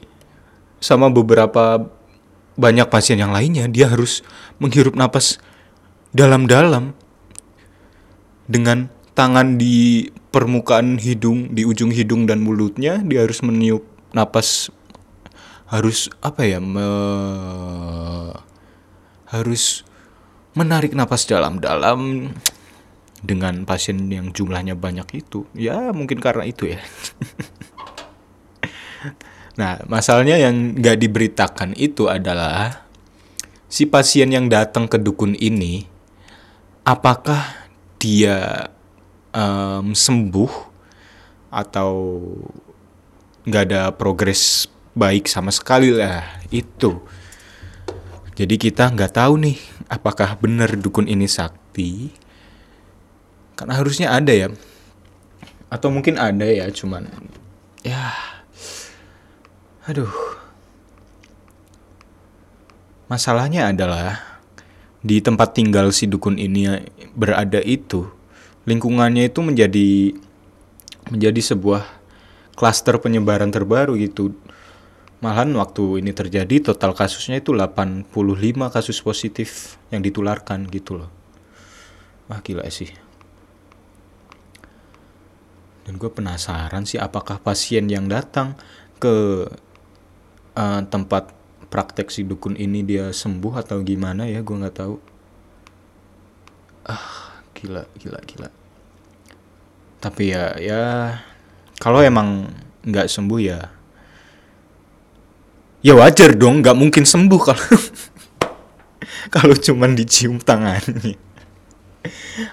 sama 0.78 1.10
beberapa 1.10 1.82
banyak 2.54 2.86
pasien 2.86 3.18
yang 3.18 3.34
lainnya. 3.34 3.66
Dia 3.66 3.90
harus 3.90 4.22
menghirup 4.62 4.94
napas 4.94 5.42
dalam-dalam 6.14 6.94
dengan 8.46 8.86
tangan 9.20 9.60
di 9.60 10.08
permukaan 10.32 10.96
hidung 10.96 11.52
di 11.52 11.68
ujung 11.68 11.92
hidung 11.92 12.24
dan 12.24 12.40
mulutnya 12.40 13.04
dia 13.04 13.20
harus 13.20 13.44
meniup 13.44 13.84
napas 14.16 14.72
harus 15.68 16.08
apa 16.24 16.48
ya 16.48 16.58
me, 16.58 16.88
harus 19.28 19.84
menarik 20.56 20.96
napas 20.96 21.28
dalam-dalam 21.28 22.32
dengan 23.20 23.62
pasien 23.68 24.08
yang 24.08 24.32
jumlahnya 24.32 24.74
banyak 24.74 25.22
itu. 25.22 25.46
Ya 25.54 25.92
mungkin 25.92 26.18
karena 26.18 26.48
itu 26.48 26.72
ya. 26.72 26.80
Nah, 29.50 29.76
masalahnya 29.92 30.40
yang 30.40 30.72
nggak 30.80 30.96
diberitakan 30.96 31.76
itu 31.76 32.08
adalah 32.08 32.88
si 33.68 33.84
pasien 33.84 34.32
yang 34.32 34.48
datang 34.48 34.88
ke 34.88 34.96
dukun 34.96 35.36
ini, 35.36 35.84
apakah 36.80 37.68
dia 38.00 38.72
um, 39.34 39.94
sembuh 39.94 40.52
atau 41.50 41.92
nggak 43.46 43.64
ada 43.66 43.90
progres 43.94 44.70
baik 44.94 45.26
sama 45.26 45.50
sekali 45.50 45.94
lah 45.94 46.22
itu. 46.50 46.98
Jadi 48.38 48.56
kita 48.56 48.88
nggak 48.88 49.20
tahu 49.20 49.34
nih 49.36 49.58
apakah 49.90 50.38
benar 50.38 50.72
dukun 50.78 51.10
ini 51.10 51.28
sakti? 51.28 52.08
Karena 53.58 53.76
harusnya 53.76 54.14
ada 54.14 54.32
ya. 54.32 54.48
Atau 55.68 55.92
mungkin 55.92 56.18
ada 56.18 56.46
ya 56.46 56.66
cuman 56.70 57.06
ya 57.86 58.14
aduh. 59.86 60.10
Masalahnya 63.10 63.66
adalah 63.74 64.22
di 65.02 65.18
tempat 65.18 65.50
tinggal 65.56 65.90
si 65.90 66.06
dukun 66.06 66.38
ini 66.38 66.70
berada 67.18 67.58
itu 67.58 68.19
lingkungannya 68.68 69.28
itu 69.32 69.40
menjadi 69.40 70.14
menjadi 71.08 71.40
sebuah 71.54 71.82
klaster 72.54 73.00
penyebaran 73.00 73.48
terbaru 73.48 73.96
gitu. 73.96 74.36
Malahan 75.20 75.52
waktu 75.52 76.00
ini 76.00 76.16
terjadi 76.16 76.72
total 76.72 76.96
kasusnya 76.96 77.44
itu 77.44 77.52
85 77.52 78.08
kasus 78.72 79.04
positif 79.04 79.76
yang 79.92 80.00
ditularkan 80.00 80.64
gitu 80.72 80.96
loh. 80.96 81.12
Wah 82.32 82.40
gila 82.40 82.64
sih. 82.72 82.88
Dan 85.84 86.00
gue 86.00 86.08
penasaran 86.08 86.88
sih 86.88 86.96
apakah 86.96 87.36
pasien 87.36 87.84
yang 87.92 88.08
datang 88.08 88.56
ke 88.96 89.44
uh, 90.56 90.80
tempat 90.88 91.36
praktek 91.68 92.08
si 92.08 92.24
dukun 92.24 92.56
ini 92.56 92.80
dia 92.80 93.12
sembuh 93.12 93.60
atau 93.60 93.84
gimana 93.84 94.24
ya? 94.24 94.40
Gue 94.40 94.56
nggak 94.56 94.76
tahu. 94.76 94.96
Ah 96.88 97.29
gila 97.60 97.84
gila 98.00 98.20
gila. 98.24 98.48
Tapi 100.00 100.32
ya 100.32 100.56
ya 100.56 100.82
kalau 101.76 102.00
emang 102.00 102.48
nggak 102.80 103.12
sembuh 103.12 103.40
ya 103.40 103.68
ya 105.84 105.92
wajar 105.96 106.32
dong 106.36 106.64
nggak 106.64 106.76
mungkin 106.76 107.04
sembuh 107.04 107.40
kalau 107.40 107.68
kalau 109.34 109.54
cuman 109.56 109.92
dicium 109.92 110.40
tangannya. 110.40 111.20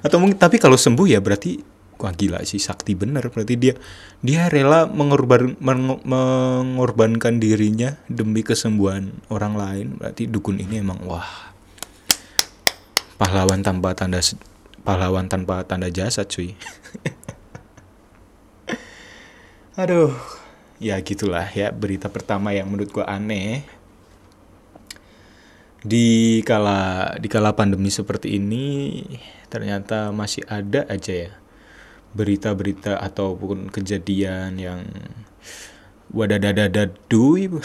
Atau 0.03 0.19
mungkin 0.19 0.35
tapi 0.35 0.59
kalau 0.59 0.75
sembuh 0.75 1.07
ya 1.07 1.23
berarti 1.23 1.63
wah 1.97 2.11
gila 2.11 2.43
sih 2.43 2.59
sakti 2.59 2.93
bener. 2.93 3.31
Berarti 3.31 3.55
dia 3.55 3.73
dia 4.19 4.51
rela 4.51 4.83
mengorban 4.83 5.55
mengorbankan 6.03 7.39
dirinya 7.39 7.95
demi 8.11 8.43
kesembuhan 8.43 9.23
orang 9.31 9.53
lain. 9.55 9.87
Berarti 9.95 10.27
dukun 10.27 10.59
ini 10.59 10.83
emang 10.83 10.99
wah 11.07 11.55
pahlawan 13.17 13.65
tanpa 13.65 13.97
tanda 13.97 14.21
pahlawan 14.87 15.27
tanpa 15.27 15.67
tanda 15.67 15.91
jasa 15.91 16.23
cuy. 16.23 16.55
Aduh. 19.83 20.15
Ya 20.79 20.95
gitulah 21.01 21.49
ya 21.51 21.75
berita 21.75 22.07
pertama 22.07 22.55
yang 22.55 22.71
menurut 22.71 22.95
gua 22.95 23.11
aneh. 23.11 23.67
Di 25.83 26.39
kala 26.47 27.11
di 27.19 27.27
kala 27.27 27.51
pandemi 27.51 27.91
seperti 27.91 28.39
ini 28.39 29.03
ternyata 29.51 30.15
masih 30.15 30.47
ada 30.47 30.87
aja 30.87 31.27
ya 31.27 31.31
berita-berita 32.15 32.97
ataupun 32.97 33.69
kejadian 33.69 34.57
yang 34.57 34.87
wadadadadadu 36.11 37.25
ibu 37.35 37.59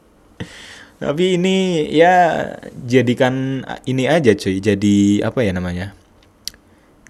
tapi 1.02 1.40
ini 1.40 1.88
ya 1.88 2.44
jadikan 2.84 3.64
ini 3.88 4.04
aja 4.04 4.36
cuy 4.36 4.60
jadi 4.60 5.24
apa 5.24 5.40
ya 5.40 5.56
namanya 5.56 5.96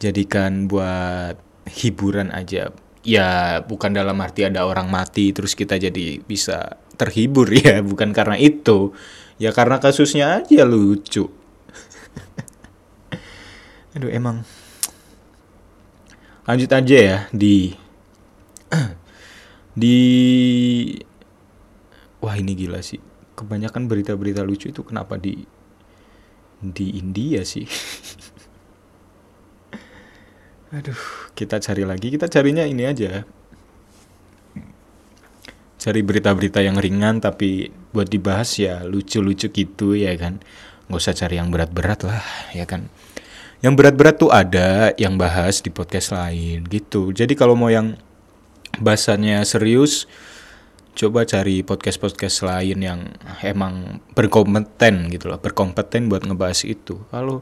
jadikan 0.01 0.67
buat 0.67 1.37
hiburan 1.69 2.33
aja. 2.33 2.73
Ya 3.01 3.61
bukan 3.65 3.97
dalam 3.97 4.17
arti 4.21 4.45
ada 4.45 4.65
orang 4.65 4.89
mati 4.89 5.33
terus 5.33 5.57
kita 5.57 5.77
jadi 5.81 6.21
bisa 6.25 6.81
terhibur 6.97 7.49
ya 7.61 7.85
bukan 7.85 8.17
karena 8.17 8.41
itu. 8.41 8.97
Ya 9.37 9.53
karena 9.53 9.79
kasusnya 9.79 10.41
aja 10.41 10.65
lucu. 10.65 11.29
Aduh 13.95 14.11
emang. 14.11 14.43
Lanjut 16.49 16.71
aja 16.73 16.97
ya 16.99 17.19
di 17.31 17.77
di 19.81 19.99
wah 22.25 22.35
ini 22.37 22.57
gila 22.57 22.81
sih. 22.81 23.01
Kebanyakan 23.37 23.89
berita-berita 23.89 24.45
lucu 24.45 24.69
itu 24.69 24.85
kenapa 24.85 25.17
di 25.17 25.61
di 26.61 27.01
India 27.01 27.41
sih 27.41 27.65
aduh. 30.75 31.03
Kita 31.35 31.59
cari 31.63 31.83
lagi 31.87 32.11
kita 32.11 32.27
carinya 32.27 32.67
ini 32.67 32.87
aja. 32.87 33.23
Cari 35.81 36.01
berita-berita 36.05 36.61
yang 36.61 36.77
ringan 36.77 37.25
tapi 37.25 37.73
buat 37.91 38.07
dibahas 38.07 38.61
ya 38.61 38.85
lucu-lucu 38.85 39.49
gitu 39.51 39.97
ya 39.97 40.13
kan. 40.19 40.39
Nggak 40.91 41.01
usah 41.01 41.17
cari 41.17 41.41
yang 41.41 41.49
berat-berat 41.49 42.01
lah 42.05 42.25
ya 42.53 42.69
kan. 42.69 42.91
Yang 43.61 43.75
berat-berat 43.77 44.17
tuh 44.17 44.33
ada 44.33 44.93
yang 44.97 45.21
bahas 45.21 45.61
di 45.61 45.69
podcast 45.69 46.13
lain 46.13 46.65
gitu. 46.69 47.13
Jadi 47.13 47.37
kalau 47.37 47.57
mau 47.57 47.69
yang 47.69 47.97
bahasannya 48.81 49.43
serius 49.45 50.09
coba 50.95 51.25
cari 51.25 51.63
podcast-podcast 51.65 52.45
lain 52.45 52.79
yang 52.83 53.01
emang 53.41 54.05
berkompeten 54.13 55.09
gitu 55.09 55.33
loh 55.33 55.41
berkompeten 55.41 56.13
buat 56.13 56.27
ngebahas 56.27 56.67
itu. 56.67 57.01
Kalau 57.09 57.41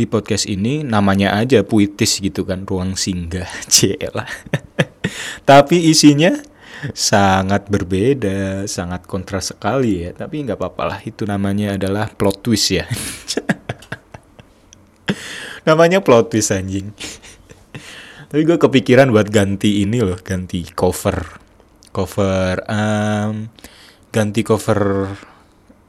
di 0.00 0.08
podcast 0.08 0.48
ini 0.48 0.80
namanya 0.80 1.36
aja 1.36 1.60
puitis 1.60 2.24
gitu 2.24 2.48
kan 2.48 2.64
ruang 2.64 2.96
singgah 2.96 3.48
cila 3.72 4.24
tapi 5.44 5.92
isinya 5.92 6.32
sangat 6.96 7.68
berbeda 7.68 8.64
sangat 8.64 9.04
kontras 9.04 9.52
sekali 9.52 10.06
ya. 10.06 10.16
Tapi 10.16 10.48
nggak 10.48 10.56
apa-apa 10.56 10.96
lah 10.96 11.00
itu 11.04 11.28
namanya 11.28 11.76
adalah 11.76 12.08
plot 12.08 12.40
twist 12.40 12.72
ya. 12.72 12.88
Namanya 15.68 16.00
plot 16.00 16.32
twist 16.32 16.56
anjing. 16.56 16.88
Tapi 18.30 18.46
gue 18.46 18.56
kepikiran 18.56 19.10
buat 19.10 19.28
ganti 19.28 19.84
ini 19.84 20.00
loh 20.00 20.16
ganti 20.22 20.62
cover. 20.72 21.20
Cover 21.90 22.62
um, 22.70 23.50
ganti 24.14 24.40
cover 24.46 25.10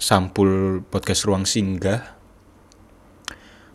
sampul 0.01 0.81
podcast 0.89 1.29
ruang 1.29 1.45
singgah 1.45 2.20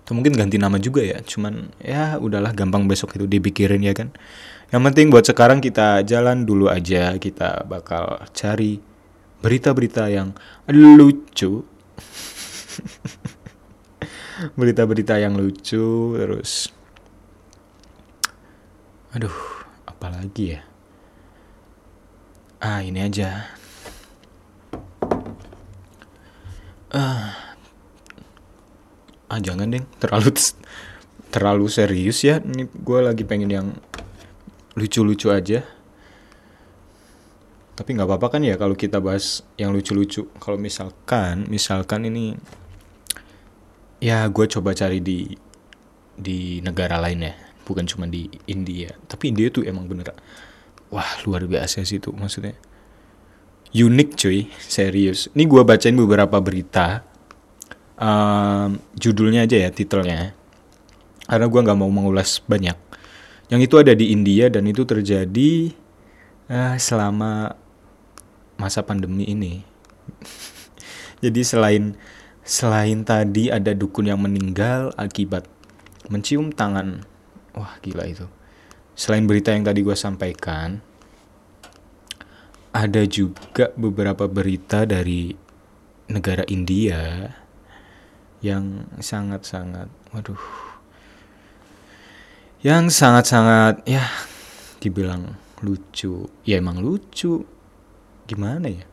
atau 0.06 0.14
mungkin 0.14 0.38
ganti 0.38 0.54
nama 0.54 0.78
juga 0.78 1.02
ya. 1.02 1.18
Cuman 1.18 1.74
ya 1.82 2.14
udahlah 2.22 2.54
gampang 2.54 2.86
besok 2.86 3.18
itu 3.18 3.26
dipikirin 3.26 3.82
ya 3.82 3.90
kan? 3.90 4.14
Yang 4.70 4.82
penting 4.86 5.10
buat 5.10 5.26
sekarang 5.26 5.58
kita 5.58 6.06
jalan 6.06 6.46
dulu 6.46 6.70
aja. 6.70 7.18
Kita 7.18 7.66
bakal 7.66 8.22
cari 8.30 8.78
berita-berita 9.42 10.06
yang 10.06 10.30
lucu. 10.70 11.66
Berita-berita 14.54 15.18
yang 15.18 15.34
lucu 15.34 16.14
terus 16.14 16.70
aduh 19.10 19.32
apalagi 19.88 20.54
ya? 20.54 20.62
Ah 22.62 22.84
ini 22.84 23.00
aja 23.00 23.56
ah 29.36 29.40
jangan 29.44 29.68
deh 29.68 29.84
terlalu 30.00 30.32
terlalu 31.28 31.68
serius 31.68 32.24
ya. 32.24 32.40
Ini 32.40 32.72
gue 32.72 32.98
lagi 33.04 33.28
pengen 33.28 33.52
yang 33.52 33.68
lucu-lucu 34.72 35.28
aja. 35.28 35.60
Tapi 37.76 37.92
nggak 37.92 38.08
apa-apa 38.08 38.40
kan 38.40 38.40
ya 38.40 38.56
kalau 38.56 38.72
kita 38.72 38.96
bahas 39.04 39.44
yang 39.60 39.76
lucu-lucu. 39.76 40.32
Kalau 40.40 40.56
misalkan 40.56 41.44
misalkan 41.52 42.08
ini 42.08 42.32
ya 44.00 44.24
gue 44.32 44.48
coba 44.48 44.72
cari 44.72 45.04
di 45.04 45.28
di 46.16 46.64
negara 46.64 46.96
lain 46.96 47.28
ya. 47.28 47.36
Bukan 47.68 47.84
cuma 47.84 48.08
di 48.08 48.32
India. 48.48 48.96
Tapi 49.04 49.36
India 49.36 49.52
tuh 49.52 49.68
emang 49.68 49.84
bener. 49.84 50.16
Wah 50.88 51.20
luar 51.28 51.44
biasa 51.44 51.84
sih 51.84 52.00
tuh 52.00 52.16
maksudnya. 52.16 52.56
Unik 53.76 54.16
cuy. 54.16 54.48
Serius. 54.56 55.28
Ini 55.36 55.44
gue 55.44 55.60
bacain 55.60 55.92
beberapa 55.92 56.40
berita 56.40 57.04
um, 57.96 58.80
judulnya 58.96 59.44
aja 59.44 59.68
ya 59.68 59.70
titelnya 59.72 60.32
karena 61.26 61.46
gue 61.50 61.60
nggak 61.60 61.78
mau 61.78 61.90
mengulas 61.90 62.38
banyak 62.46 62.76
yang 63.50 63.60
itu 63.62 63.76
ada 63.78 63.94
di 63.94 64.14
India 64.14 64.46
dan 64.52 64.66
itu 64.66 64.86
terjadi 64.86 65.74
uh, 66.50 66.76
selama 66.78 67.56
masa 68.56 68.80
pandemi 68.86 69.28
ini 69.28 69.60
jadi 71.24 71.40
selain 71.42 71.98
Selain 72.46 73.02
tadi 73.02 73.50
ada 73.50 73.74
dukun 73.74 74.06
yang 74.06 74.22
meninggal 74.22 74.94
akibat 74.94 75.50
mencium 76.06 76.54
tangan. 76.54 77.02
Wah 77.58 77.74
gila 77.82 78.06
itu. 78.06 78.30
Selain 78.94 79.26
berita 79.26 79.50
yang 79.50 79.66
tadi 79.66 79.82
gue 79.82 79.98
sampaikan, 79.98 80.78
ada 82.70 83.02
juga 83.02 83.74
beberapa 83.74 84.30
berita 84.30 84.86
dari 84.86 85.34
negara 86.06 86.46
India 86.46 87.34
yang 88.44 88.84
sangat-sangat, 89.00 89.88
waduh, 90.12 90.40
yang 92.60 92.92
sangat-sangat 92.92 93.80
ya 93.88 94.04
dibilang 94.78 95.36
lucu, 95.64 96.28
ya 96.44 96.60
emang 96.60 96.84
lucu, 96.84 97.40
gimana 98.28 98.68
ya? 98.68 98.84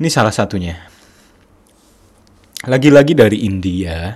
Ini 0.00 0.08
salah 0.08 0.32
satunya. 0.32 0.78
Lagi-lagi 2.64 3.16
dari 3.16 3.44
India 3.48 4.14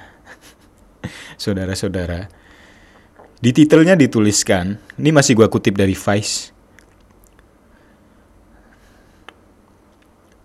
saudara-saudara 1.42 2.28
di 3.44 3.50
titelnya 3.52 3.92
dituliskan 3.92 4.80
ini 4.96 5.10
masih 5.12 5.36
gua 5.36 5.52
kutip 5.52 5.76
dari 5.76 5.92
Vice 5.92 6.53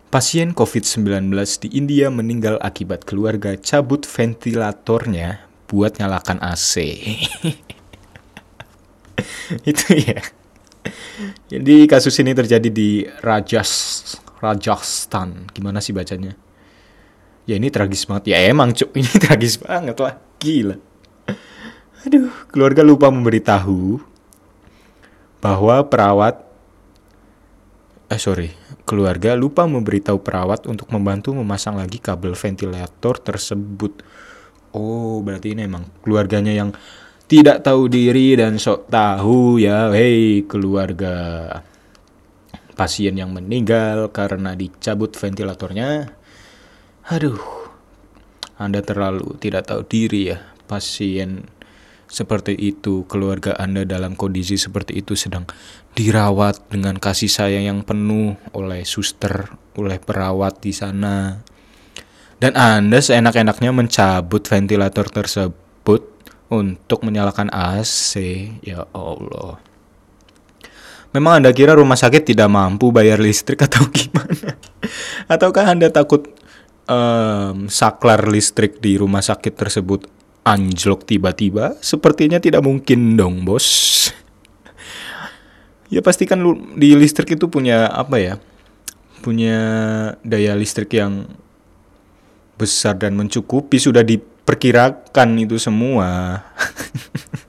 Pasien 0.10 0.58
COVID-19 0.58 1.30
di 1.62 1.70
India 1.78 2.10
meninggal 2.10 2.58
akibat 2.66 3.06
keluarga 3.06 3.54
cabut 3.62 4.10
ventilatornya 4.10 5.46
buat 5.70 6.02
nyalakan 6.02 6.42
AC. 6.42 6.82
Itu 9.70 9.86
ya. 9.94 10.18
Jadi 11.54 11.86
kasus 11.86 12.18
ini 12.18 12.34
terjadi 12.34 12.74
di 12.74 13.06
Rajas 13.22 14.02
Rajasthan. 14.42 15.46
Gimana 15.54 15.78
sih 15.78 15.94
bacanya? 15.94 16.34
Ya 17.46 17.62
ini 17.62 17.70
tragis 17.70 18.10
banget. 18.10 18.34
Ya 18.34 18.50
emang 18.50 18.74
cuk, 18.74 18.90
ini 18.98 19.14
tragis 19.30 19.62
banget 19.62 19.94
lah. 20.02 20.18
Gila. 20.42 20.82
Aduh, 22.10 22.34
keluarga 22.50 22.82
lupa 22.82 23.14
memberitahu 23.14 24.02
bahwa 25.38 25.86
perawat 25.86 26.49
eh 28.10 28.18
sorry, 28.18 28.50
keluarga 28.90 29.38
lupa 29.38 29.70
memberitahu 29.70 30.26
perawat 30.26 30.66
untuk 30.66 30.90
membantu 30.90 31.30
memasang 31.38 31.78
lagi 31.78 32.02
kabel 32.02 32.34
ventilator 32.34 33.22
tersebut. 33.22 34.02
Oh, 34.74 35.22
berarti 35.22 35.54
ini 35.54 35.70
emang 35.70 35.86
keluarganya 36.02 36.50
yang 36.50 36.74
tidak 37.30 37.62
tahu 37.62 37.86
diri 37.86 38.34
dan 38.34 38.58
sok 38.58 38.90
tahu 38.90 39.62
ya. 39.62 39.94
Hei, 39.94 40.42
keluarga 40.50 41.14
pasien 42.74 43.14
yang 43.14 43.30
meninggal 43.30 44.10
karena 44.10 44.58
dicabut 44.58 45.14
ventilatornya. 45.14 46.10
Aduh, 47.14 47.38
Anda 48.58 48.82
terlalu 48.82 49.38
tidak 49.38 49.70
tahu 49.70 49.86
diri 49.86 50.34
ya. 50.34 50.42
Pasien 50.66 51.46
seperti 52.10 52.58
itu, 52.58 53.06
keluarga 53.06 53.54
Anda 53.54 53.86
dalam 53.86 54.18
kondisi 54.18 54.58
seperti 54.58 54.98
itu 54.98 55.14
sedang 55.14 55.46
dirawat 55.98 56.70
dengan 56.70 56.96
kasih 56.98 57.32
sayang 57.32 57.66
yang 57.66 57.80
penuh 57.84 58.38
oleh 58.54 58.86
suster, 58.86 59.52
oleh 59.76 59.98
perawat 60.00 60.62
di 60.62 60.72
sana. 60.72 61.42
Dan 62.40 62.56
Anda 62.56 63.04
seenak-enaknya 63.04 63.76
mencabut 63.76 64.48
ventilator 64.48 65.12
tersebut 65.12 66.02
untuk 66.48 67.04
menyalakan 67.04 67.52
AC. 67.52 68.16
Ya 68.64 68.88
Allah. 68.96 69.60
Memang 71.10 71.42
Anda 71.42 71.50
kira 71.50 71.74
rumah 71.74 71.98
sakit 71.98 72.22
tidak 72.22 72.48
mampu 72.54 72.94
bayar 72.94 73.18
listrik 73.18 73.66
atau 73.66 73.84
gimana? 73.96 74.56
Ataukah 75.26 75.66
Anda 75.68 75.90
takut 75.90 76.30
um, 76.86 77.66
saklar 77.66 78.30
listrik 78.30 78.78
di 78.78 78.96
rumah 78.96 79.26
sakit 79.26 79.54
tersebut 79.58 80.06
anjlok 80.46 81.10
tiba-tiba? 81.10 81.76
Sepertinya 81.82 82.38
tidak 82.38 82.62
mungkin 82.62 83.18
dong, 83.18 83.42
bos. 83.42 83.68
Ya 85.90 86.02
pasti 86.06 86.30
kan 86.30 86.42
di 86.78 86.94
listrik 86.94 87.36
itu 87.36 87.50
punya 87.50 87.90
apa 87.90 88.18
ya? 88.22 88.36
Punya 89.20 89.60
daya 90.24 90.56
listrik 90.56 90.96
yang 90.96 91.28
besar 92.56 92.96
dan 92.96 93.20
mencukupi 93.20 93.82
sudah 93.82 94.06
diperkirakan 94.06 95.30
itu 95.44 95.60
semua. 95.60 96.40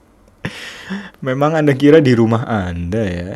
Memang 1.27 1.55
Anda 1.55 1.77
kira 1.77 2.01
di 2.01 2.17
rumah 2.17 2.49
Anda 2.49 3.03
ya. 3.07 3.31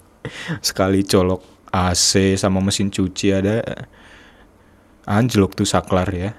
Sekali 0.66 1.02
colok 1.02 1.68
AC 1.74 2.38
sama 2.38 2.62
mesin 2.62 2.88
cuci 2.88 3.28
ada 3.34 3.60
anjlok 5.04 5.58
tuh 5.58 5.68
saklar 5.68 6.08
ya. 6.14 6.30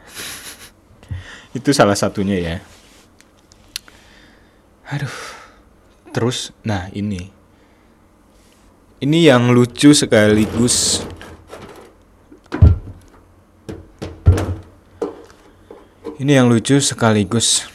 Itu 1.57 1.71
salah 1.71 1.95
satunya 1.97 2.37
ya. 2.37 2.57
Aduh. 4.93 5.17
Terus, 6.15 6.55
nah 6.63 6.89
ini. 6.95 7.36
Ini 8.97 9.29
yang 9.29 9.53
lucu 9.53 9.93
sekaligus. 9.93 11.05
Ini 16.17 16.41
yang 16.41 16.49
lucu 16.49 16.81
sekaligus. 16.81 17.69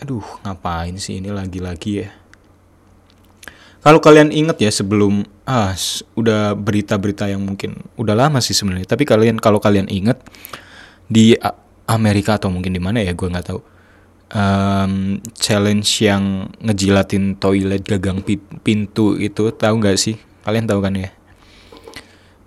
Aduh, 0.00 0.24
ngapain 0.48 0.96
sih 0.96 1.20
ini 1.20 1.28
lagi-lagi 1.28 2.08
ya? 2.08 2.08
Kalau 3.84 4.00
kalian 4.00 4.32
inget 4.32 4.56
ya 4.64 4.72
sebelum 4.72 5.28
ah 5.44 5.76
udah 6.16 6.56
berita-berita 6.56 7.28
yang 7.28 7.44
mungkin 7.44 7.76
udah 8.00 8.16
lama 8.16 8.40
sih 8.40 8.56
sebenarnya, 8.56 8.88
tapi 8.88 9.04
kalian 9.04 9.36
kalau 9.36 9.60
kalian 9.60 9.92
inget 9.92 10.16
di 11.04 11.36
Amerika 11.84 12.40
atau 12.40 12.48
mungkin 12.48 12.72
di 12.72 12.80
mana 12.80 13.04
ya 13.04 13.12
gue 13.12 13.28
nggak 13.28 13.44
tahu 13.44 13.60
um, 14.32 15.22
challenge 15.36 16.04
yang 16.04 16.52
ngejilatin 16.60 17.36
toilet 17.40 17.84
gagang 17.84 18.20
pintu 18.64 19.16
itu 19.16 19.52
tahu 19.52 19.74
nggak 19.80 19.98
sih? 19.98 20.16
Kalian 20.44 20.68
tahu 20.68 20.80
kan 20.84 20.96
ya? 20.96 21.10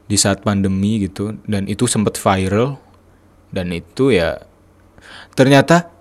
Di 0.05 0.17
saat 0.19 0.43
pandemi 0.43 1.07
gitu 1.07 1.37
dan 1.47 1.65
itu 1.71 1.87
sempat 1.87 2.19
viral 2.19 2.77
dan 3.51 3.71
itu 3.71 4.11
ya 4.15 4.43
ternyata 5.35 5.91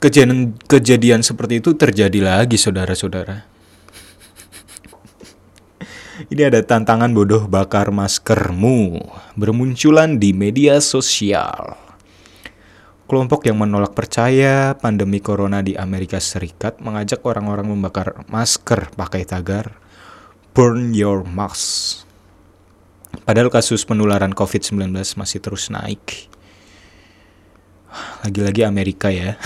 kejadian 0.00 0.56
kejadian 0.68 1.20
seperti 1.24 1.60
itu 1.62 1.72
terjadi 1.76 2.18
lagi 2.20 2.60
saudara-saudara. 2.60 3.44
Ini 6.32 6.52
ada 6.52 6.60
tantangan 6.60 7.12
bodoh 7.12 7.48
bakar 7.48 7.88
maskermu 7.88 9.00
bermunculan 9.36 10.20
di 10.20 10.36
media 10.36 10.82
sosial 10.82 11.91
Kelompok 13.12 13.44
yang 13.44 13.60
menolak 13.60 13.92
percaya 13.92 14.72
pandemi 14.72 15.20
corona 15.20 15.60
di 15.60 15.76
Amerika 15.76 16.16
Serikat 16.16 16.80
mengajak 16.80 17.20
orang-orang 17.28 17.68
membakar 17.68 18.24
masker 18.32 18.88
pakai 18.96 19.28
tagar 19.28 19.76
Burn 20.56 20.96
Your 20.96 21.20
Mask. 21.20 22.08
Padahal 23.28 23.52
kasus 23.52 23.84
penularan 23.84 24.32
COVID-19 24.32 24.96
masih 24.96 25.44
terus 25.44 25.68
naik. 25.68 26.32
Lagi-lagi 28.24 28.64
Amerika 28.64 29.12
ya. 29.12 29.36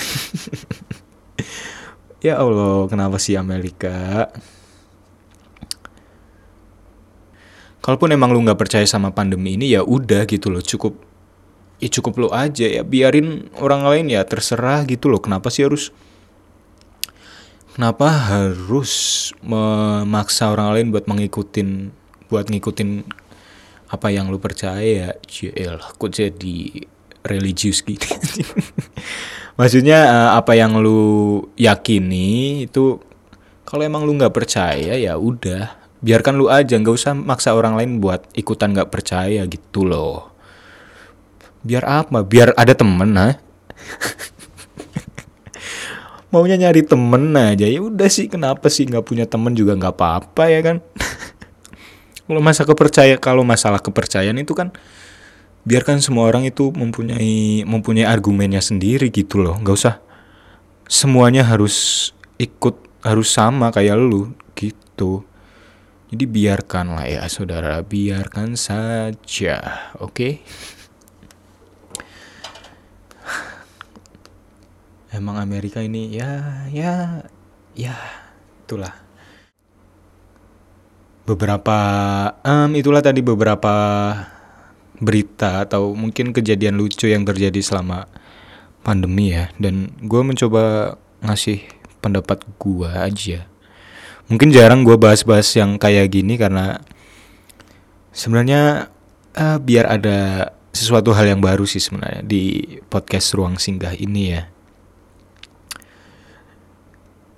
ya 2.30 2.38
Allah, 2.38 2.86
kenapa 2.86 3.18
sih 3.18 3.34
Amerika? 3.34 4.30
Kalaupun 7.82 8.14
emang 8.14 8.30
lu 8.30 8.46
nggak 8.46 8.62
percaya 8.62 8.86
sama 8.86 9.10
pandemi 9.10 9.58
ini 9.58 9.74
ya 9.74 9.82
udah 9.82 10.22
gitu 10.30 10.54
loh, 10.54 10.62
cukup 10.62 11.15
ya 11.76 11.88
cukup 11.92 12.14
lo 12.16 12.28
aja 12.32 12.64
ya 12.64 12.82
biarin 12.82 13.52
orang 13.60 13.84
lain 13.84 14.06
ya 14.12 14.24
terserah 14.24 14.88
gitu 14.88 15.12
loh 15.12 15.20
kenapa 15.20 15.52
sih 15.52 15.68
harus 15.68 15.92
kenapa 17.76 18.08
harus 18.08 18.92
memaksa 19.44 20.48
orang 20.48 20.72
lain 20.72 20.86
buat 20.88 21.04
mengikutin 21.04 21.92
buat 22.32 22.48
ngikutin 22.48 23.04
apa 23.86 24.08
yang 24.10 24.32
lu 24.32 24.40
percaya 24.42 25.14
JL 25.30 25.78
kok 25.94 26.10
jadi 26.10 26.58
religius 27.26 27.82
gitu? 27.82 28.06
Maksudnya 29.58 29.98
eh, 30.06 30.30
apa 30.34 30.58
yang 30.58 30.78
lu 30.78 31.42
yakini 31.58 32.64
itu 32.66 32.98
kalau 33.66 33.82
emang 33.82 34.06
lu 34.06 34.14
nggak 34.14 34.34
percaya 34.34 34.94
ya 34.94 35.18
udah 35.18 35.74
biarkan 36.02 36.38
lu 36.38 36.46
aja 36.46 36.78
nggak 36.78 36.96
usah 36.96 37.16
maksa 37.16 37.56
orang 37.56 37.74
lain 37.74 37.98
buat 37.98 38.26
ikutan 38.36 38.76
nggak 38.76 38.92
percaya 38.94 39.42
gitu 39.48 39.82
loh 39.82 40.35
biar 41.66 41.82
apa? 41.82 42.22
Biar 42.22 42.54
ada 42.54 42.72
temen 42.78 43.10
nah 43.10 43.34
maunya 46.36 46.58
nyari 46.58 46.84
temen 46.84 47.32
aja. 47.32 47.64
Ya 47.64 47.80
udah 47.80 48.08
sih 48.10 48.28
kenapa 48.28 48.68
sih 48.68 48.84
nggak 48.84 49.06
punya 49.06 49.24
temen 49.24 49.56
juga 49.56 49.72
nggak 49.78 49.94
apa-apa 49.96 50.44
ya 50.52 50.60
kan? 50.60 50.76
Kalau 52.26 52.42
masa 52.42 52.66
kepercayaan 52.66 53.22
kalau 53.22 53.46
masalah 53.46 53.78
kepercayaan 53.78 54.34
itu 54.42 54.50
kan 54.50 54.74
biarkan 55.62 56.02
semua 56.02 56.26
orang 56.26 56.42
itu 56.42 56.74
mempunyai 56.74 57.62
mempunyai 57.62 58.02
argumennya 58.02 58.58
sendiri 58.58 59.14
gitu 59.14 59.38
loh. 59.38 59.54
Nggak 59.62 59.76
usah. 59.78 60.02
Semuanya 60.90 61.46
harus 61.46 62.10
ikut 62.42 62.82
harus 63.06 63.30
sama 63.30 63.70
kayak 63.70 63.94
lu 63.94 64.34
gitu. 64.58 65.22
Jadi 66.10 66.24
biarkanlah 66.26 67.06
ya 67.06 67.22
saudara. 67.30 67.78
Biarkan 67.86 68.58
saja 68.58 69.56
oke? 70.02 70.10
okay? 70.10 70.32
Emang 75.16 75.40
Amerika 75.40 75.80
ini 75.80 76.12
ya 76.12 76.64
ya 76.68 77.24
ya 77.72 77.96
itulah. 78.64 78.92
Beberapa 81.26 81.78
um, 82.46 82.70
itulah 82.78 83.02
tadi 83.02 83.18
beberapa 83.24 83.74
berita 85.02 85.66
atau 85.66 85.92
mungkin 85.92 86.30
kejadian 86.30 86.78
lucu 86.78 87.10
yang 87.10 87.26
terjadi 87.26 87.58
selama 87.58 88.06
pandemi 88.86 89.34
ya. 89.34 89.50
Dan 89.58 89.90
gue 89.98 90.22
mencoba 90.22 90.94
ngasih 91.24 91.66
pendapat 91.98 92.46
gue 92.62 92.90
aja. 92.92 93.48
Mungkin 94.30 94.54
jarang 94.54 94.86
gue 94.86 94.94
bahas-bahas 94.94 95.50
yang 95.58 95.82
kayak 95.82 96.14
gini 96.14 96.38
karena 96.38 96.78
sebenarnya 98.14 98.90
uh, 99.34 99.58
biar 99.58 99.98
ada 99.98 100.50
sesuatu 100.70 101.10
hal 101.16 101.26
yang 101.26 101.40
baru 101.40 101.64
sih 101.64 101.80
sebenarnya 101.80 102.22
di 102.22 102.76
podcast 102.92 103.32
ruang 103.32 103.56
singgah 103.56 103.96
ini 103.96 104.36
ya 104.36 104.42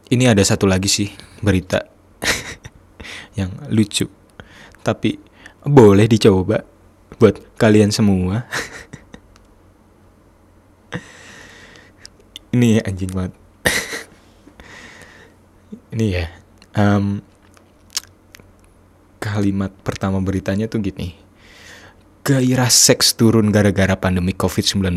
ini 0.08 0.24
ada 0.24 0.40
satu 0.40 0.64
lagi 0.64 0.88
sih 0.88 1.12
berita 1.44 1.84
yang 3.38 3.52
lucu. 3.68 4.08
Tapi 4.80 5.20
boleh 5.68 6.08
dicoba 6.08 6.64
buat 7.20 7.36
kalian 7.60 7.92
semua. 7.92 8.48
Ini 12.48 12.80
anjing 12.80 13.12
banget. 13.12 13.36
Ini 15.92 16.06
ya 16.08 16.32
um, 16.80 17.20
kalimat 19.20 19.68
pertama 19.84 20.16
beritanya 20.24 20.64
tuh 20.70 20.80
gini. 20.80 21.12
Gairah 22.24 22.72
seks 22.72 23.12
turun 23.16 23.52
gara-gara 23.52 23.96
pandemi 23.96 24.32
covid-19 24.32 24.96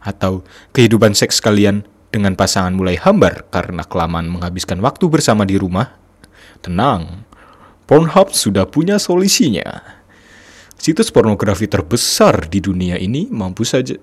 atau 0.00 0.44
kehidupan 0.76 1.16
seks 1.16 1.40
kalian 1.40 1.84
dengan 2.16 2.32
pasangan 2.32 2.72
mulai 2.72 2.96
hambar 2.96 3.44
karena 3.52 3.84
kelamaan 3.84 4.32
menghabiskan 4.32 4.80
waktu 4.80 5.12
bersama 5.12 5.44
di 5.44 5.60
rumah, 5.60 5.92
tenang, 6.64 7.28
Pornhub 7.86 8.34
sudah 8.34 8.66
punya 8.66 8.98
solusinya. 8.98 9.84
Situs 10.76 11.14
pornografi 11.14 11.70
terbesar 11.70 12.50
di 12.50 12.58
dunia 12.58 12.98
ini 12.98 13.30
mampu 13.30 13.62
saja. 13.62 13.94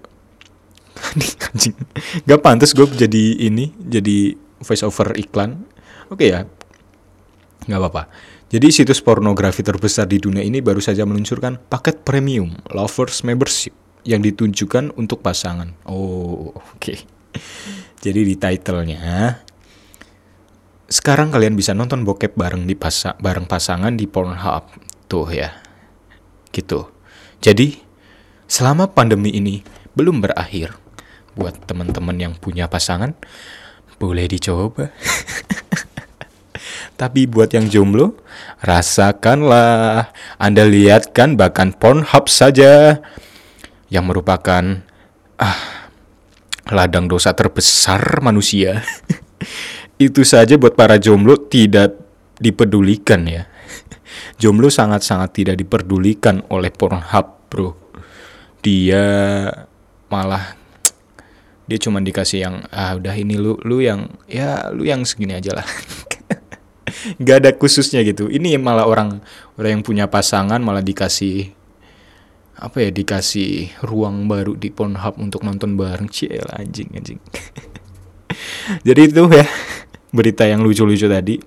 Anjing. 1.52 1.76
Gak 2.24 2.42
pantas 2.42 2.72
gue 2.72 2.86
jadi 2.86 3.44
ini 3.44 3.76
jadi 3.76 4.40
voice 4.64 4.86
over 4.88 5.18
iklan. 5.20 5.68
Oke 6.08 6.32
ya 6.32 6.48
nggak 7.64 7.80
apa-apa. 7.80 8.04
Jadi 8.52 8.70
situs 8.70 9.02
pornografi 9.02 9.66
terbesar 9.66 10.06
di 10.06 10.20
dunia 10.22 10.44
ini 10.44 10.62
baru 10.62 10.78
saja 10.84 11.08
meluncurkan 11.08 11.58
paket 11.72 12.06
premium 12.06 12.54
lovers 12.70 13.24
membership 13.26 13.74
yang 14.04 14.20
ditunjukkan 14.20 14.94
untuk 15.00 15.24
pasangan. 15.24 15.74
Oh 15.88 16.52
oke. 16.54 16.78
okay. 16.78 17.00
Jadi 18.04 18.20
di 18.26 18.36
titlenya 18.36 19.40
sekarang 20.94 21.34
kalian 21.34 21.58
bisa 21.58 21.74
nonton 21.74 22.06
bokep 22.06 22.38
bareng 22.38 22.70
di 22.70 22.78
pasa 22.78 23.18
bareng 23.18 23.50
pasangan 23.50 23.98
di 23.98 24.06
Pornhub 24.06 24.70
tuh 25.10 25.26
ya. 25.34 25.50
Gitu. 26.54 26.86
Jadi 27.42 27.82
selama 28.46 28.86
pandemi 28.94 29.34
ini 29.34 29.66
belum 29.98 30.22
berakhir 30.22 30.78
buat 31.34 31.58
teman-teman 31.66 32.14
yang 32.22 32.34
punya 32.38 32.70
pasangan 32.70 33.18
boleh 33.98 34.30
dicoba. 34.30 34.94
Tapi 37.02 37.26
buat 37.26 37.50
yang 37.50 37.68
jomblo, 37.74 38.22
rasakanlah. 38.62 40.14
Anda 40.38 40.64
lihat 40.70 41.10
kan 41.18 41.34
bahkan 41.34 41.74
Pornhub 41.74 42.30
saja 42.30 43.02
yang 43.90 44.06
merupakan 44.06 44.86
ah 45.42 45.83
ladang 46.72 47.12
dosa 47.12 47.36
terbesar 47.36 48.24
manusia. 48.24 48.84
Itu 50.00 50.24
saja 50.24 50.56
buat 50.56 50.76
para 50.78 50.96
jomblo 51.00 51.36
tidak 51.38 51.96
dipedulikan 52.40 53.28
ya. 53.28 53.44
Jomblo 54.38 54.70
sangat-sangat 54.70 55.30
tidak 55.44 55.56
diperdulikan 55.60 56.46
oleh 56.50 56.70
Pornhub, 56.74 57.50
Bro. 57.50 57.70
Dia 58.64 59.04
malah 60.08 60.56
dia 61.64 61.80
cuma 61.80 62.04
dikasih 62.04 62.40
yang 62.44 62.56
ah 62.76 62.92
udah 63.00 63.16
ini 63.16 63.40
lu 63.40 63.56
lu 63.64 63.80
yang 63.80 64.12
ya 64.28 64.68
lu 64.76 64.84
yang 64.84 65.08
segini 65.08 65.36
aja 65.40 65.56
lah. 65.56 65.68
Gak 67.24 67.38
ada 67.44 67.52
khususnya 67.56 68.04
gitu. 68.04 68.28
Ini 68.28 68.60
malah 68.60 68.88
orang 68.88 69.24
orang 69.56 69.80
yang 69.80 69.84
punya 69.84 70.06
pasangan 70.08 70.60
malah 70.60 70.84
dikasih 70.84 71.63
apa 72.64 72.80
ya 72.80 72.90
dikasih 72.96 73.76
ruang 73.84 74.32
baru 74.32 74.56
di 74.56 74.72
Pornhub 74.72 75.20
untuk 75.20 75.44
nonton 75.44 75.76
bareng? 75.76 76.08
Ciel 76.08 76.48
anjing 76.56 76.88
anjing. 76.96 77.20
Jadi 78.88 79.02
itu 79.12 79.24
ya 79.28 79.44
berita 80.16 80.48
yang 80.48 80.64
lucu-lucu 80.64 81.12
tadi. 81.12 81.44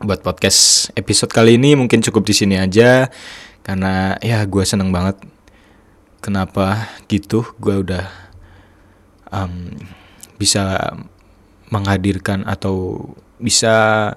Buat 0.00 0.24
podcast 0.24 0.90
episode 0.96 1.28
kali 1.28 1.60
ini 1.60 1.76
mungkin 1.76 2.00
cukup 2.00 2.24
di 2.24 2.34
sini 2.34 2.56
aja 2.56 3.12
karena 3.60 4.16
ya 4.24 4.40
gue 4.48 4.64
seneng 4.64 4.88
banget. 4.88 5.20
Kenapa 6.24 6.88
gitu? 7.12 7.44
Gue 7.60 7.84
udah 7.84 8.08
um, 9.28 9.76
bisa 10.40 10.96
menghadirkan 11.68 12.48
atau 12.48 13.04
bisa 13.36 14.08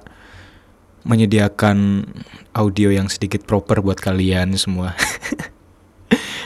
menyediakan 1.04 2.08
audio 2.56 2.90
yang 2.96 3.12
sedikit 3.12 3.44
proper 3.44 3.84
buat 3.84 4.00
kalian 4.00 4.58
semua 4.58 4.98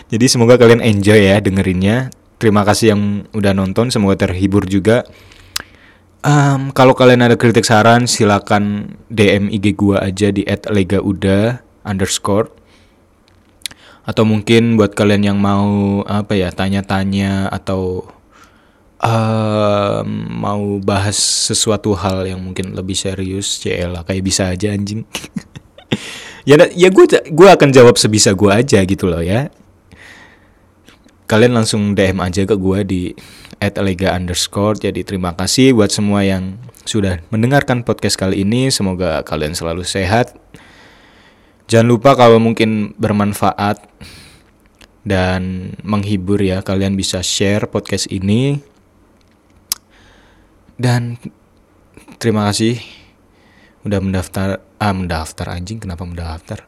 Jadi 0.10 0.26
semoga 0.26 0.58
kalian 0.58 0.82
enjoy 0.82 1.22
ya 1.22 1.38
dengerinnya. 1.38 2.10
Terima 2.42 2.66
kasih 2.66 2.98
yang 2.98 3.02
udah 3.30 3.54
nonton, 3.54 3.94
semoga 3.94 4.26
terhibur 4.26 4.66
juga. 4.66 5.06
Um, 6.26 6.74
kalau 6.74 6.98
kalian 6.98 7.24
ada 7.24 7.38
kritik 7.38 7.64
saran, 7.64 8.10
silakan 8.10 8.98
DM 9.14 9.54
IG 9.54 9.78
gua 9.78 10.02
aja 10.02 10.34
di 10.34 10.44
@legauda 10.48 11.62
underscore. 11.86 12.50
Atau 14.04 14.26
mungkin 14.26 14.82
buat 14.82 14.98
kalian 14.98 15.30
yang 15.30 15.38
mau 15.38 16.02
apa 16.10 16.34
ya 16.34 16.50
tanya-tanya 16.50 17.46
atau 17.54 18.10
um, 18.98 20.08
mau 20.42 20.82
bahas 20.82 21.16
sesuatu 21.54 21.94
hal 21.94 22.26
yang 22.26 22.42
mungkin 22.42 22.74
lebih 22.74 22.98
serius, 22.98 23.62
CL 23.62 23.94
kayak 24.10 24.24
bisa 24.26 24.50
aja 24.50 24.74
anjing. 24.74 25.06
ya 26.50 26.58
ya 26.74 26.90
gue 26.90 27.06
gue 27.30 27.50
akan 27.52 27.70
jawab 27.70 27.96
sebisa 28.02 28.34
gue 28.34 28.50
aja 28.50 28.82
gitu 28.82 29.06
loh 29.06 29.22
ya 29.22 29.54
kalian 31.30 31.54
langsung 31.54 31.94
DM 31.94 32.18
aja 32.26 32.42
ke 32.42 32.58
gue 32.58 32.80
di 32.82 33.02
@lega 33.62 34.18
underscore. 34.18 34.82
Jadi 34.82 35.06
terima 35.06 35.38
kasih 35.38 35.78
buat 35.78 35.94
semua 35.94 36.26
yang 36.26 36.58
sudah 36.90 37.22
mendengarkan 37.30 37.86
podcast 37.86 38.18
kali 38.18 38.42
ini. 38.42 38.74
Semoga 38.74 39.22
kalian 39.22 39.54
selalu 39.54 39.86
sehat. 39.86 40.34
Jangan 41.70 41.86
lupa 41.86 42.18
kalau 42.18 42.42
mungkin 42.42 42.98
bermanfaat 42.98 43.78
dan 45.06 45.72
menghibur 45.86 46.42
ya, 46.42 46.66
kalian 46.66 46.98
bisa 46.98 47.22
share 47.22 47.70
podcast 47.70 48.10
ini. 48.10 48.58
Dan 50.82 51.22
terima 52.18 52.50
kasih 52.50 52.82
udah 53.86 54.02
mendaftar 54.02 54.66
ah 54.82 54.94
mendaftar 54.98 55.46
anjing 55.54 55.78
kenapa 55.78 56.10
mendaftar. 56.10 56.66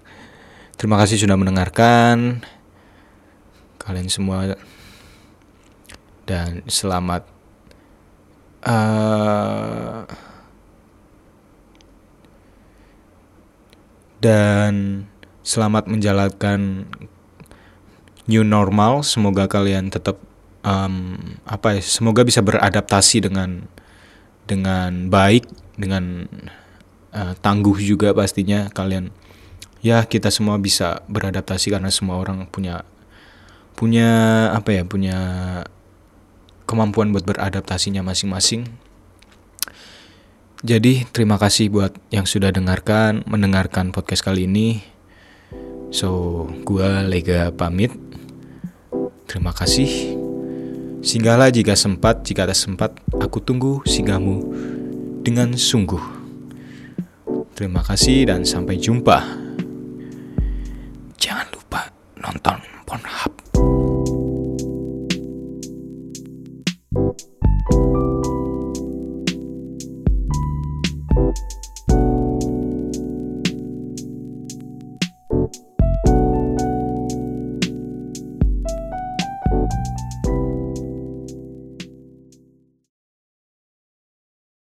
Terima 0.78 1.02
kasih 1.02 1.18
sudah 1.18 1.34
mendengarkan 1.34 2.46
kalian 3.82 4.08
semua. 4.08 4.54
Dan 6.30 6.62
selamat 6.70 7.26
uh, 8.66 10.06
dan 14.22 15.06
selamat 15.42 15.90
menjalankan 15.90 16.86
new 18.30 18.46
normal. 18.46 19.02
Semoga 19.02 19.50
kalian 19.50 19.90
tetap 19.90 20.22
um, 20.62 21.18
apa 21.46 21.78
ya 21.78 21.82
semoga 21.82 22.22
bisa 22.22 22.40
beradaptasi 22.46 23.26
dengan 23.26 23.66
dengan 24.46 25.10
baik 25.10 25.50
dengan 25.78 26.30
uh, 27.14 27.34
tangguh 27.42 27.78
juga 27.82 28.14
pastinya 28.14 28.70
kalian. 28.70 29.10
Ya 29.82 30.06
kita 30.06 30.30
semua 30.30 30.62
bisa 30.62 31.02
beradaptasi 31.10 31.74
karena 31.74 31.90
semua 31.90 32.22
orang 32.22 32.46
punya 32.46 32.86
punya 33.82 34.10
apa 34.54 34.78
ya 34.78 34.86
punya 34.86 35.18
kemampuan 36.70 37.10
buat 37.10 37.26
beradaptasinya 37.26 38.06
masing-masing. 38.06 38.70
Jadi 40.62 41.10
terima 41.10 41.42
kasih 41.42 41.74
buat 41.74 41.90
yang 42.14 42.30
sudah 42.30 42.54
dengarkan 42.54 43.26
mendengarkan 43.26 43.90
podcast 43.90 44.22
kali 44.22 44.46
ini. 44.46 44.86
So 45.90 46.46
gua 46.62 47.02
Lega 47.02 47.50
pamit. 47.50 47.90
Terima 49.26 49.50
kasih. 49.50 50.14
Singgahlah 51.02 51.50
jika 51.50 51.74
sempat, 51.74 52.22
jika 52.22 52.46
tak 52.46 52.62
sempat, 52.62 52.94
aku 53.18 53.42
tunggu 53.42 53.82
singgahmu 53.90 54.46
dengan 55.26 55.58
sungguh. 55.58 56.22
Terima 57.58 57.82
kasih 57.82 58.30
dan 58.30 58.46
sampai 58.46 58.78
jumpa. 58.78 59.18
Jangan 61.18 61.48
lupa 61.50 61.90
nonton 62.22 62.62
Pornhub. 62.86 63.51